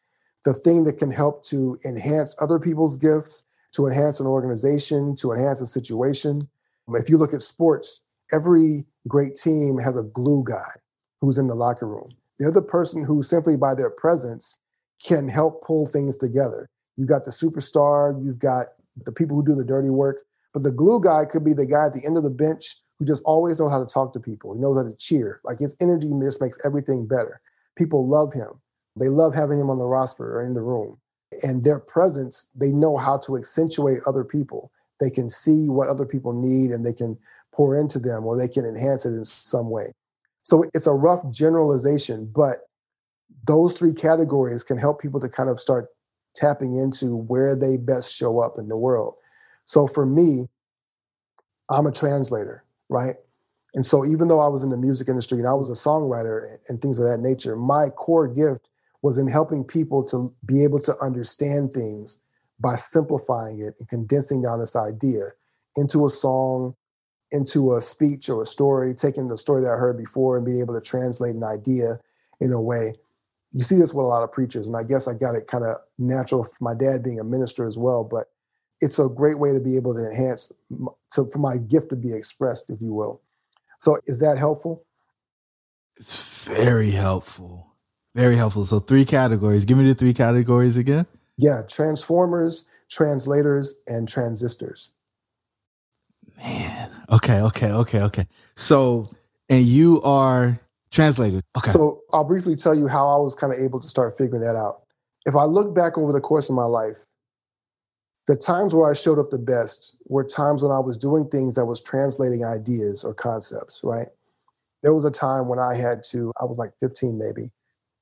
[0.46, 5.32] the thing that can help to enhance other people's gifts, to enhance an organization, to
[5.32, 6.48] enhance a situation.
[6.90, 10.72] If you look at sports, every great team has a glue guy
[11.22, 12.10] who's in the locker room.
[12.40, 14.62] They're the person who simply by their presence
[15.06, 16.70] can help pull things together.
[16.98, 18.68] You've got the superstar, you've got
[19.06, 20.22] the people who do the dirty work.
[20.54, 23.06] But the glue guy could be the guy at the end of the bench who
[23.06, 24.54] just always knows how to talk to people.
[24.54, 25.42] He knows how to cheer.
[25.44, 27.42] Like his energy just makes everything better.
[27.78, 28.62] People love him.
[28.98, 30.98] They love having him on the roster or in the room.
[31.44, 34.72] And their presence, they know how to accentuate other people.
[35.00, 37.18] They can see what other people need and they can
[37.54, 39.94] pour into them or they can enhance it in some way.
[40.50, 42.62] So it's a rough generalization, but
[43.46, 45.90] those three categories can help people to kind of start
[46.36, 49.14] tapping into where they best show up in the world.
[49.66, 50.48] So for me,
[51.70, 53.18] I'm a translator, right?
[53.76, 56.58] And so even though I was in the music industry and I was a songwriter
[56.68, 58.70] and things of that nature, my core gift
[59.04, 62.22] was in helping people to be able to understand things
[62.60, 65.34] by simplifying it and condensing down this idea
[65.76, 66.74] into a song,
[67.32, 70.60] into a speech or a story, taking the story that I heard before and being
[70.60, 72.00] able to translate an idea
[72.40, 72.96] in a way.
[73.54, 75.64] You see this with a lot of preachers, and I guess I got it kind
[75.64, 78.04] of natural for my dad being a minister as well.
[78.04, 78.28] But
[78.82, 80.52] it's a great way to be able to enhance,
[81.14, 83.22] to, for my gift to be expressed, if you will.
[83.80, 84.84] So, is that helpful?
[85.98, 87.74] It's very helpful.
[88.16, 88.66] Very helpful.
[88.66, 89.66] So, three categories.
[89.66, 91.08] Give me the three categories again.
[91.38, 94.92] Yeah, transformers, translators, and transistors.
[96.40, 96.90] Man.
[97.12, 98.26] Okay, okay, okay, okay.
[98.56, 99.08] So,
[99.50, 100.60] and you are
[100.92, 101.44] translated.
[101.58, 101.72] Okay.
[101.72, 104.56] So, I'll briefly tell you how I was kind of able to start figuring that
[104.56, 104.82] out.
[105.26, 106.98] If I look back over the course of my life,
[108.28, 111.56] the times where I showed up the best were times when I was doing things
[111.56, 114.08] that was translating ideas or concepts, right?
[114.84, 117.52] There was a time when I had to, I was like 15 maybe,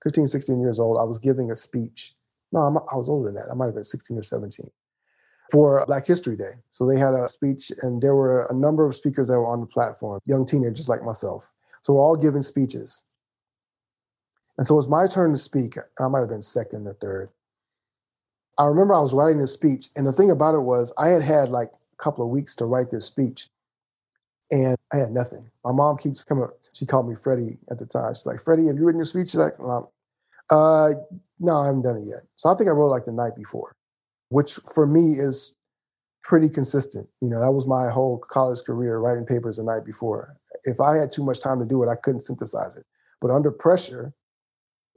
[0.04, 0.98] 15, 16 years old.
[1.00, 2.14] I was giving a speech.
[2.52, 3.50] No, I'm, i was older than that.
[3.50, 4.70] I might have been 16 or 17
[5.52, 6.54] for Black History Day.
[6.72, 9.62] So they had a speech, and there were a number of speakers that were on
[9.62, 11.52] the platform, young teenagers like myself.
[11.82, 13.04] So we're all giving speeches.
[14.58, 15.78] And so it was my turn to speak.
[16.00, 17.30] I might have been second or third.
[18.58, 21.22] I remember I was writing this speech, and the thing about it was I had
[21.22, 23.50] had like a couple of weeks to write this speech,
[24.50, 25.52] and I had nothing.
[25.64, 26.46] My mom keeps coming.
[26.46, 26.58] Up.
[26.74, 28.14] She called me Freddie at the time.
[28.16, 29.54] She's like, "Freddie, have you written your speech?" She's like,
[30.50, 30.94] "Uh,
[31.40, 33.76] no, I haven't done it yet." So I think I wrote like the night before,
[34.30, 35.54] which for me is
[36.24, 37.08] pretty consistent.
[37.22, 40.36] You know, that was my whole college career, writing papers the night before.
[40.64, 42.86] If I had too much time to do it, I couldn't synthesize it.
[43.22, 44.14] But under pressure,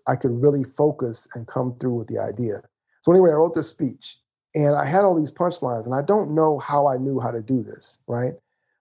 [0.08, 2.62] I could really focus and come through with the idea.
[3.02, 4.18] So anyway, I wrote this speech
[4.54, 7.40] and I had all these punchlines, and I don't know how I knew how to
[7.40, 8.32] do this, right?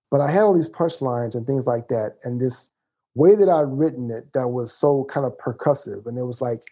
[0.10, 2.72] But I had all these punchlines and things like that, and this
[3.16, 6.64] way that I'd written it that was so kind of percussive, and it was like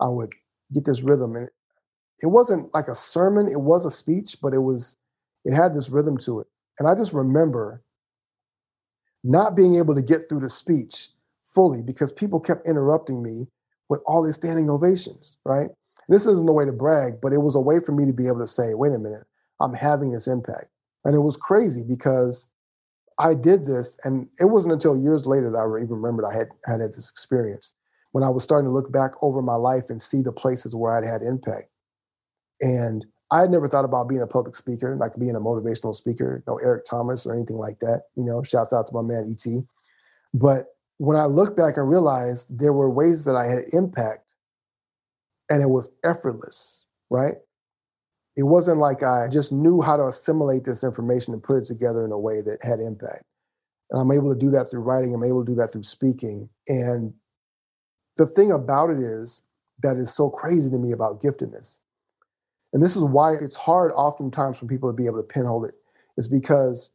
[0.00, 0.32] I would
[0.72, 1.50] get this rhythm, and
[2.22, 4.98] it wasn't like a sermon; it was a speech, but it was
[5.44, 6.46] it had this rhythm to it,
[6.78, 7.82] and I just remember
[9.24, 11.10] not being able to get through the speech
[11.42, 13.48] fully because people kept interrupting me
[13.88, 15.70] with all these standing ovations, right?
[16.08, 18.26] this isn't a way to brag, but it was a way for me to be
[18.26, 19.24] able to say, wait a minute,
[19.60, 20.66] I'm having this impact.
[21.04, 22.52] And it was crazy because
[23.18, 26.48] I did this, and it wasn't until years later that I even remembered I had
[26.66, 27.74] had this experience
[28.12, 30.96] when I was starting to look back over my life and see the places where
[30.96, 31.68] I'd had impact.
[32.60, 36.42] And I had never thought about being a public speaker, like being a motivational speaker,
[36.46, 38.02] know, Eric Thomas or anything like that.
[38.16, 39.64] You know, shouts out to my man ET.
[40.32, 40.66] But
[40.98, 44.34] when I look back and realized there were ways that I had impact
[45.50, 47.34] and it was effortless, right?
[48.36, 52.04] It wasn't like I just knew how to assimilate this information and put it together
[52.04, 53.24] in a way that had impact.
[53.90, 56.48] And I'm able to do that through writing, I'm able to do that through speaking.
[56.68, 57.14] And
[58.16, 59.44] the thing about it is
[59.82, 61.78] that is so crazy to me about giftedness.
[62.72, 65.74] And this is why it's hard oftentimes for people to be able to pinhole it,
[66.16, 66.94] is because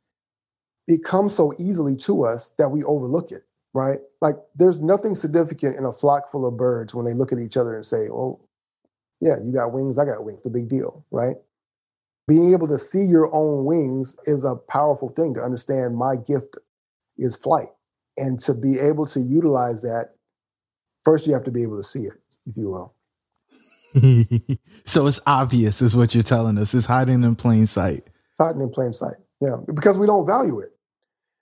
[0.87, 3.99] it comes so easily to us that we overlook it right?
[4.21, 7.57] Like there's nothing significant in a flock full of birds when they look at each
[7.57, 8.39] other and say, "Oh,
[9.19, 11.37] yeah, you got wings, I got wings." The big deal, right?
[12.27, 16.55] Being able to see your own wings is a powerful thing to understand my gift
[17.17, 17.69] is flight.
[18.17, 20.15] And to be able to utilize that,
[21.03, 22.13] first you have to be able to see it,
[22.45, 22.93] if you will.
[24.85, 26.73] so it's obvious, is what you're telling us.
[26.73, 28.09] It's hiding in plain sight.
[28.31, 29.15] It's hiding in plain sight.
[29.41, 30.71] Yeah, because we don't value it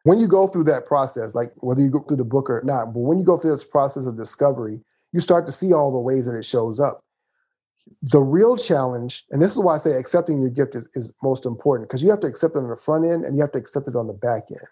[0.03, 2.93] when you go through that process, like whether you go through the book or not,
[2.93, 4.81] but when you go through this process of discovery,
[5.11, 7.03] you start to see all the ways that it shows up.
[8.01, 11.45] The real challenge, and this is why I say accepting your gift is, is most
[11.45, 13.57] important, because you have to accept it on the front end and you have to
[13.57, 14.67] accept it on the back end.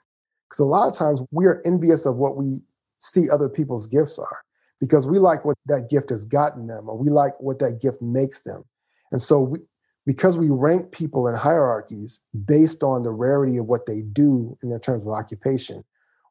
[0.47, 2.61] Because a lot of times we are envious of what we
[2.99, 4.39] see other people's gifts are,
[4.79, 8.01] because we like what that gift has gotten them, or we like what that gift
[8.01, 8.63] makes them.
[9.11, 9.59] And so we,
[10.05, 14.69] because we rank people in hierarchies based on the rarity of what they do in
[14.69, 15.83] their terms of occupation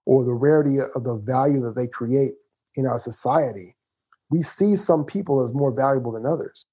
[0.06, 2.32] or the rarity of the value that they create
[2.74, 3.76] in our society,
[4.30, 6.64] we see some people as more valuable than others.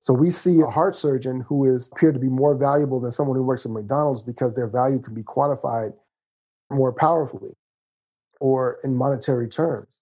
[0.00, 3.36] So we see a heart surgeon who is appeared to be more valuable than someone
[3.36, 5.94] who works at McDonald's because their value can be quantified
[6.70, 7.52] more powerfully
[8.40, 10.00] or in monetary terms.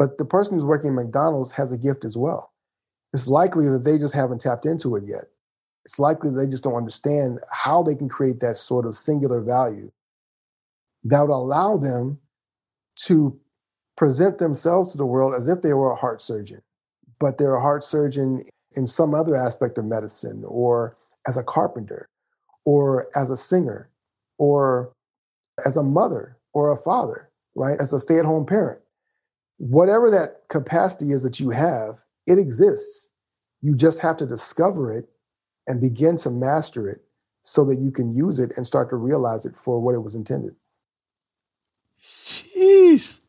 [0.00, 2.52] But the person who's working at McDonald's has a gift as well.
[3.12, 5.26] It's likely that they just haven't tapped into it yet
[5.84, 9.90] it's likely they just don't understand how they can create that sort of singular value
[11.04, 12.18] that would allow them
[12.94, 13.40] to
[13.96, 16.62] present themselves to the world as if they were a heart surgeon,
[17.18, 18.42] but they're a heart surgeon
[18.76, 20.96] in some other aspect of medicine or
[21.26, 22.08] as a carpenter
[22.64, 23.88] or as a singer
[24.38, 24.92] or
[25.64, 27.80] as a mother or a father, right?
[27.80, 28.80] As a stay at home parent.
[29.60, 33.10] Whatever that capacity is that you have, it exists.
[33.60, 35.10] You just have to discover it
[35.66, 37.02] and begin to master it
[37.42, 40.14] so that you can use it and start to realize it for what it was
[40.14, 40.56] intended.
[42.00, 43.20] Jeez.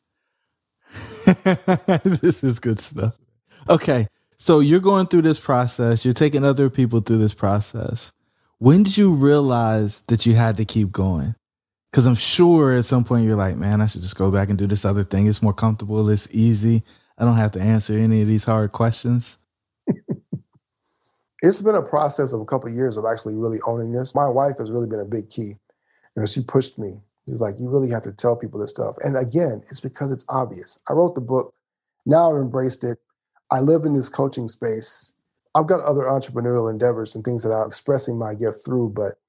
[2.22, 3.18] this is good stuff.
[3.70, 4.08] Okay.
[4.38, 8.14] So you're going through this process, you're taking other people through this process.
[8.58, 11.36] When did you realize that you had to keep going?
[11.92, 14.58] Because I'm sure at some point you're like, man, I should just go back and
[14.58, 15.28] do this other thing.
[15.28, 16.84] It's more comfortable, it's easy.
[17.18, 19.38] I don't have to answer any of these hard questions.
[21.42, 24.16] it's been a process of a couple of years of actually really owning this.
[24.16, 25.42] My wife has really been a big key.
[25.42, 25.58] You
[26.16, 27.02] know, she pushed me.
[27.28, 28.96] She's like, you really have to tell people this stuff.
[29.04, 30.80] And again, it's because it's obvious.
[30.90, 31.54] I wrote the book.
[32.06, 33.00] Now I've embraced it.
[33.52, 35.16] I live in this coaching space.
[35.54, 38.90] I've got other entrepreneurial endeavors and things that I'm expressing my gift through.
[38.96, 39.20] But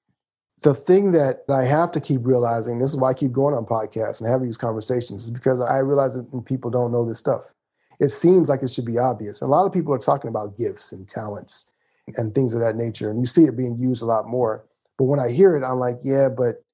[0.60, 3.64] the thing that I have to keep realizing, this is why I keep going on
[3.64, 7.52] podcasts and having these conversations, is because I realize that people don't know this stuff.
[7.98, 9.42] It seems like it should be obvious.
[9.42, 11.72] a lot of people are talking about gifts and talents
[12.16, 13.10] and things of that nature.
[13.10, 14.64] And you see it being used a lot more.
[14.98, 16.64] But when I hear it, I'm like, yeah, but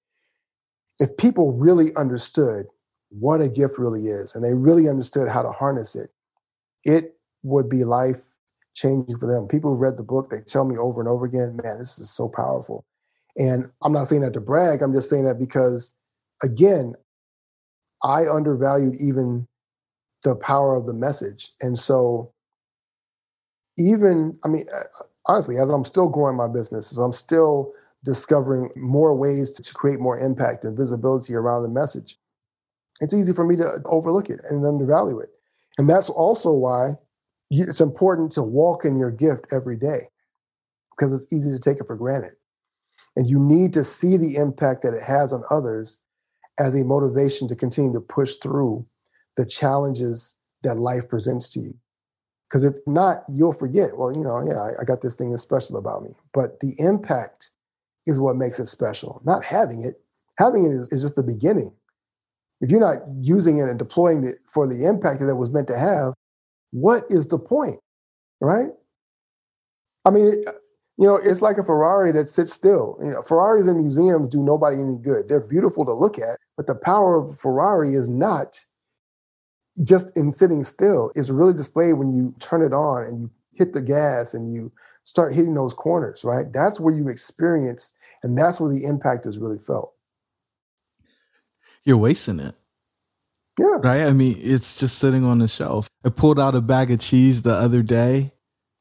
[0.99, 2.67] if people really understood
[3.11, 6.11] what a gift really is and they really understood how to harness it,
[6.85, 8.21] it would be life
[8.75, 9.49] changing for them.
[9.49, 12.11] People who read the book, they tell me over and over again, man, this is
[12.11, 12.85] so powerful.
[13.37, 15.97] And I'm not saying that to brag, I'm just saying that because,
[16.43, 16.95] again,
[18.03, 19.47] I undervalued even
[20.25, 21.53] the power of the message.
[21.61, 22.33] And so,
[23.79, 24.85] even, I mean, uh,
[25.27, 27.73] honestly, as I'm still growing my business, as I'm still
[28.05, 32.19] discovering more ways to create more impact and visibility around the message,
[33.01, 35.31] it's easy for me to overlook it and undervalue it.
[35.77, 36.97] And that's also why
[37.51, 40.09] it's important to walk in your gift every day
[40.91, 42.33] because it's easy to take it for granted.
[43.19, 46.05] And you need to see the impact that it has on others
[46.57, 48.87] as a motivation to continue to push through
[49.37, 51.75] the challenges that life presents to you.
[52.49, 55.43] Because if not, you'll forget, well, you know, yeah, I, I got this thing that's
[55.43, 56.11] special about me.
[56.33, 57.49] But the impact
[58.07, 60.01] is what makes it special, not having it.
[60.39, 61.73] Having it is, is just the beginning.
[62.61, 65.67] If you're not using it and deploying it for the impact that it was meant
[65.67, 66.15] to have,
[66.71, 67.81] what is the point?
[68.41, 68.69] Right?
[70.05, 70.45] I mean,
[70.99, 72.99] you know, it's like a Ferrari that sits still.
[73.01, 75.29] You know, Ferraris in museums do nobody any good.
[75.29, 78.61] They're beautiful to look at, but the power of a Ferrari is not
[79.83, 81.13] just in sitting still.
[81.15, 84.73] It's really displayed when you turn it on and you hit the gas and you
[85.05, 86.53] start hitting those corners, right?
[86.53, 89.95] That's where you experience, and that's where the impact is really felt.
[91.85, 92.57] You're wasting it.
[93.57, 93.79] Yeah.
[93.83, 94.03] Right?
[94.03, 95.89] I mean, it's just sitting on the shelf.
[96.05, 98.33] I pulled out a bag of cheese the other day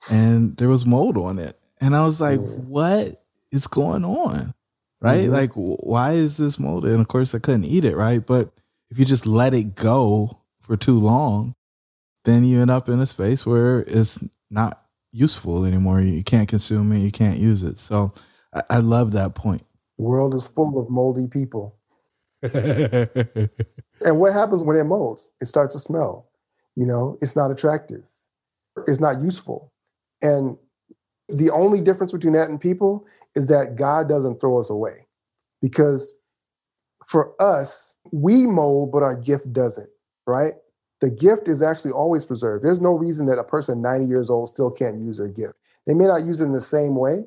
[0.09, 1.57] and there was mold on it.
[1.80, 4.53] And I was like, what is going on?
[4.99, 5.25] Right?
[5.25, 5.34] Mm-hmm.
[5.34, 6.91] Like, why is this molded?
[6.91, 7.95] And of course, I couldn't eat it.
[7.95, 8.25] Right.
[8.25, 8.49] But
[8.89, 11.55] if you just let it go for too long,
[12.25, 16.01] then you end up in a space where it's not useful anymore.
[16.01, 17.78] You can't consume it, you can't use it.
[17.78, 18.13] So
[18.53, 19.63] I, I love that point.
[19.97, 21.78] The world is full of moldy people.
[22.41, 23.49] and
[24.01, 25.32] what happens when it molds?
[25.41, 26.30] It starts to smell.
[26.75, 28.03] You know, it's not attractive.
[28.88, 29.73] It's not useful.
[30.21, 30.57] And
[31.30, 33.05] the only difference between that and people
[33.36, 35.07] is that God doesn't throw us away.
[35.61, 36.19] Because
[37.05, 39.89] for us, we mold, but our gift doesn't,
[40.25, 40.53] right?
[40.99, 42.63] The gift is actually always preserved.
[42.63, 45.53] There's no reason that a person 90 years old still can't use their gift.
[45.86, 47.25] They may not use it in the same way.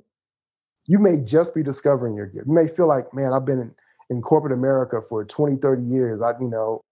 [0.86, 2.46] You may just be discovering your gift.
[2.46, 3.74] You may feel like, man, I've been
[4.10, 6.20] in corporate America for 20, 30 years.
[6.20, 6.84] I, you know,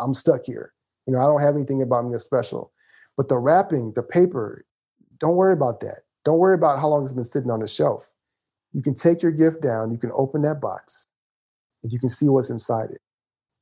[0.00, 0.72] I'm stuck here.
[1.06, 2.72] You know, I don't have anything about me that's special.
[3.16, 4.64] But the wrapping, the paper,
[5.18, 6.00] don't worry about that.
[6.24, 8.10] Don't worry about how long it's been sitting on the shelf.
[8.72, 11.04] You can take your gift down, you can open that box,
[11.82, 13.00] and you can see what's inside it.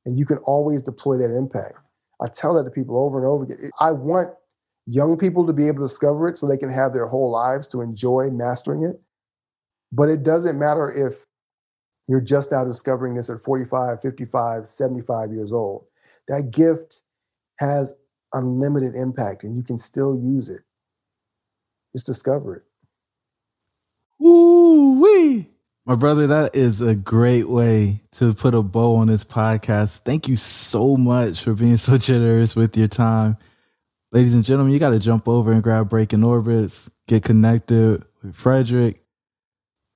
[0.05, 1.77] And you can always deploy that impact.
[2.21, 3.71] I tell that to people over and over again.
[3.79, 4.29] I want
[4.87, 7.67] young people to be able to discover it so they can have their whole lives
[7.67, 8.99] to enjoy mastering it.
[9.91, 11.25] But it doesn't matter if
[12.07, 15.85] you're just now discovering this at 45, 55, 75 years old.
[16.27, 17.01] That gift
[17.57, 17.95] has
[18.33, 20.61] unlimited impact and you can still use it.
[21.93, 22.63] Just discover it.
[24.19, 25.47] Woo wee.
[25.85, 29.99] My brother, that is a great way to put a bow on this podcast.
[29.99, 33.37] Thank you so much for being so generous with your time.
[34.11, 38.35] Ladies and gentlemen, you got to jump over and grab Breaking Orbits, get connected with
[38.35, 39.01] Frederick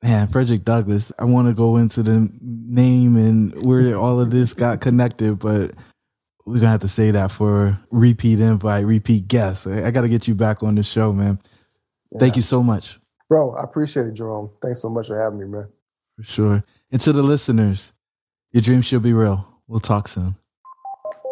[0.05, 1.11] man, Frederick Douglass.
[1.17, 5.71] I want to go into the name and where all of this got connected, but
[6.45, 9.67] we're gonna have to say that for repeat invite, repeat guest.
[9.67, 11.39] I, I got to get you back on the show, man.
[12.15, 12.19] Yeah.
[12.19, 12.97] Thank you so much,
[13.27, 13.55] bro.
[13.55, 14.49] I appreciate it, Jerome.
[14.61, 15.67] Thanks so much for having me, man.
[16.15, 16.63] For sure.
[16.91, 17.91] And to the listeners,
[18.53, 19.53] your dreams should be real.
[19.67, 20.35] We'll talk soon.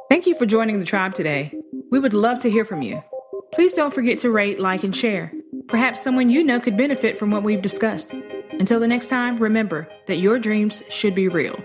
[0.09, 1.53] Thank you for joining the tribe today.
[1.89, 3.01] We would love to hear from you.
[3.53, 5.31] Please don't forget to rate, like, and share.
[5.67, 8.13] Perhaps someone you know could benefit from what we've discussed.
[8.51, 11.55] Until the next time, remember that your dreams should be real.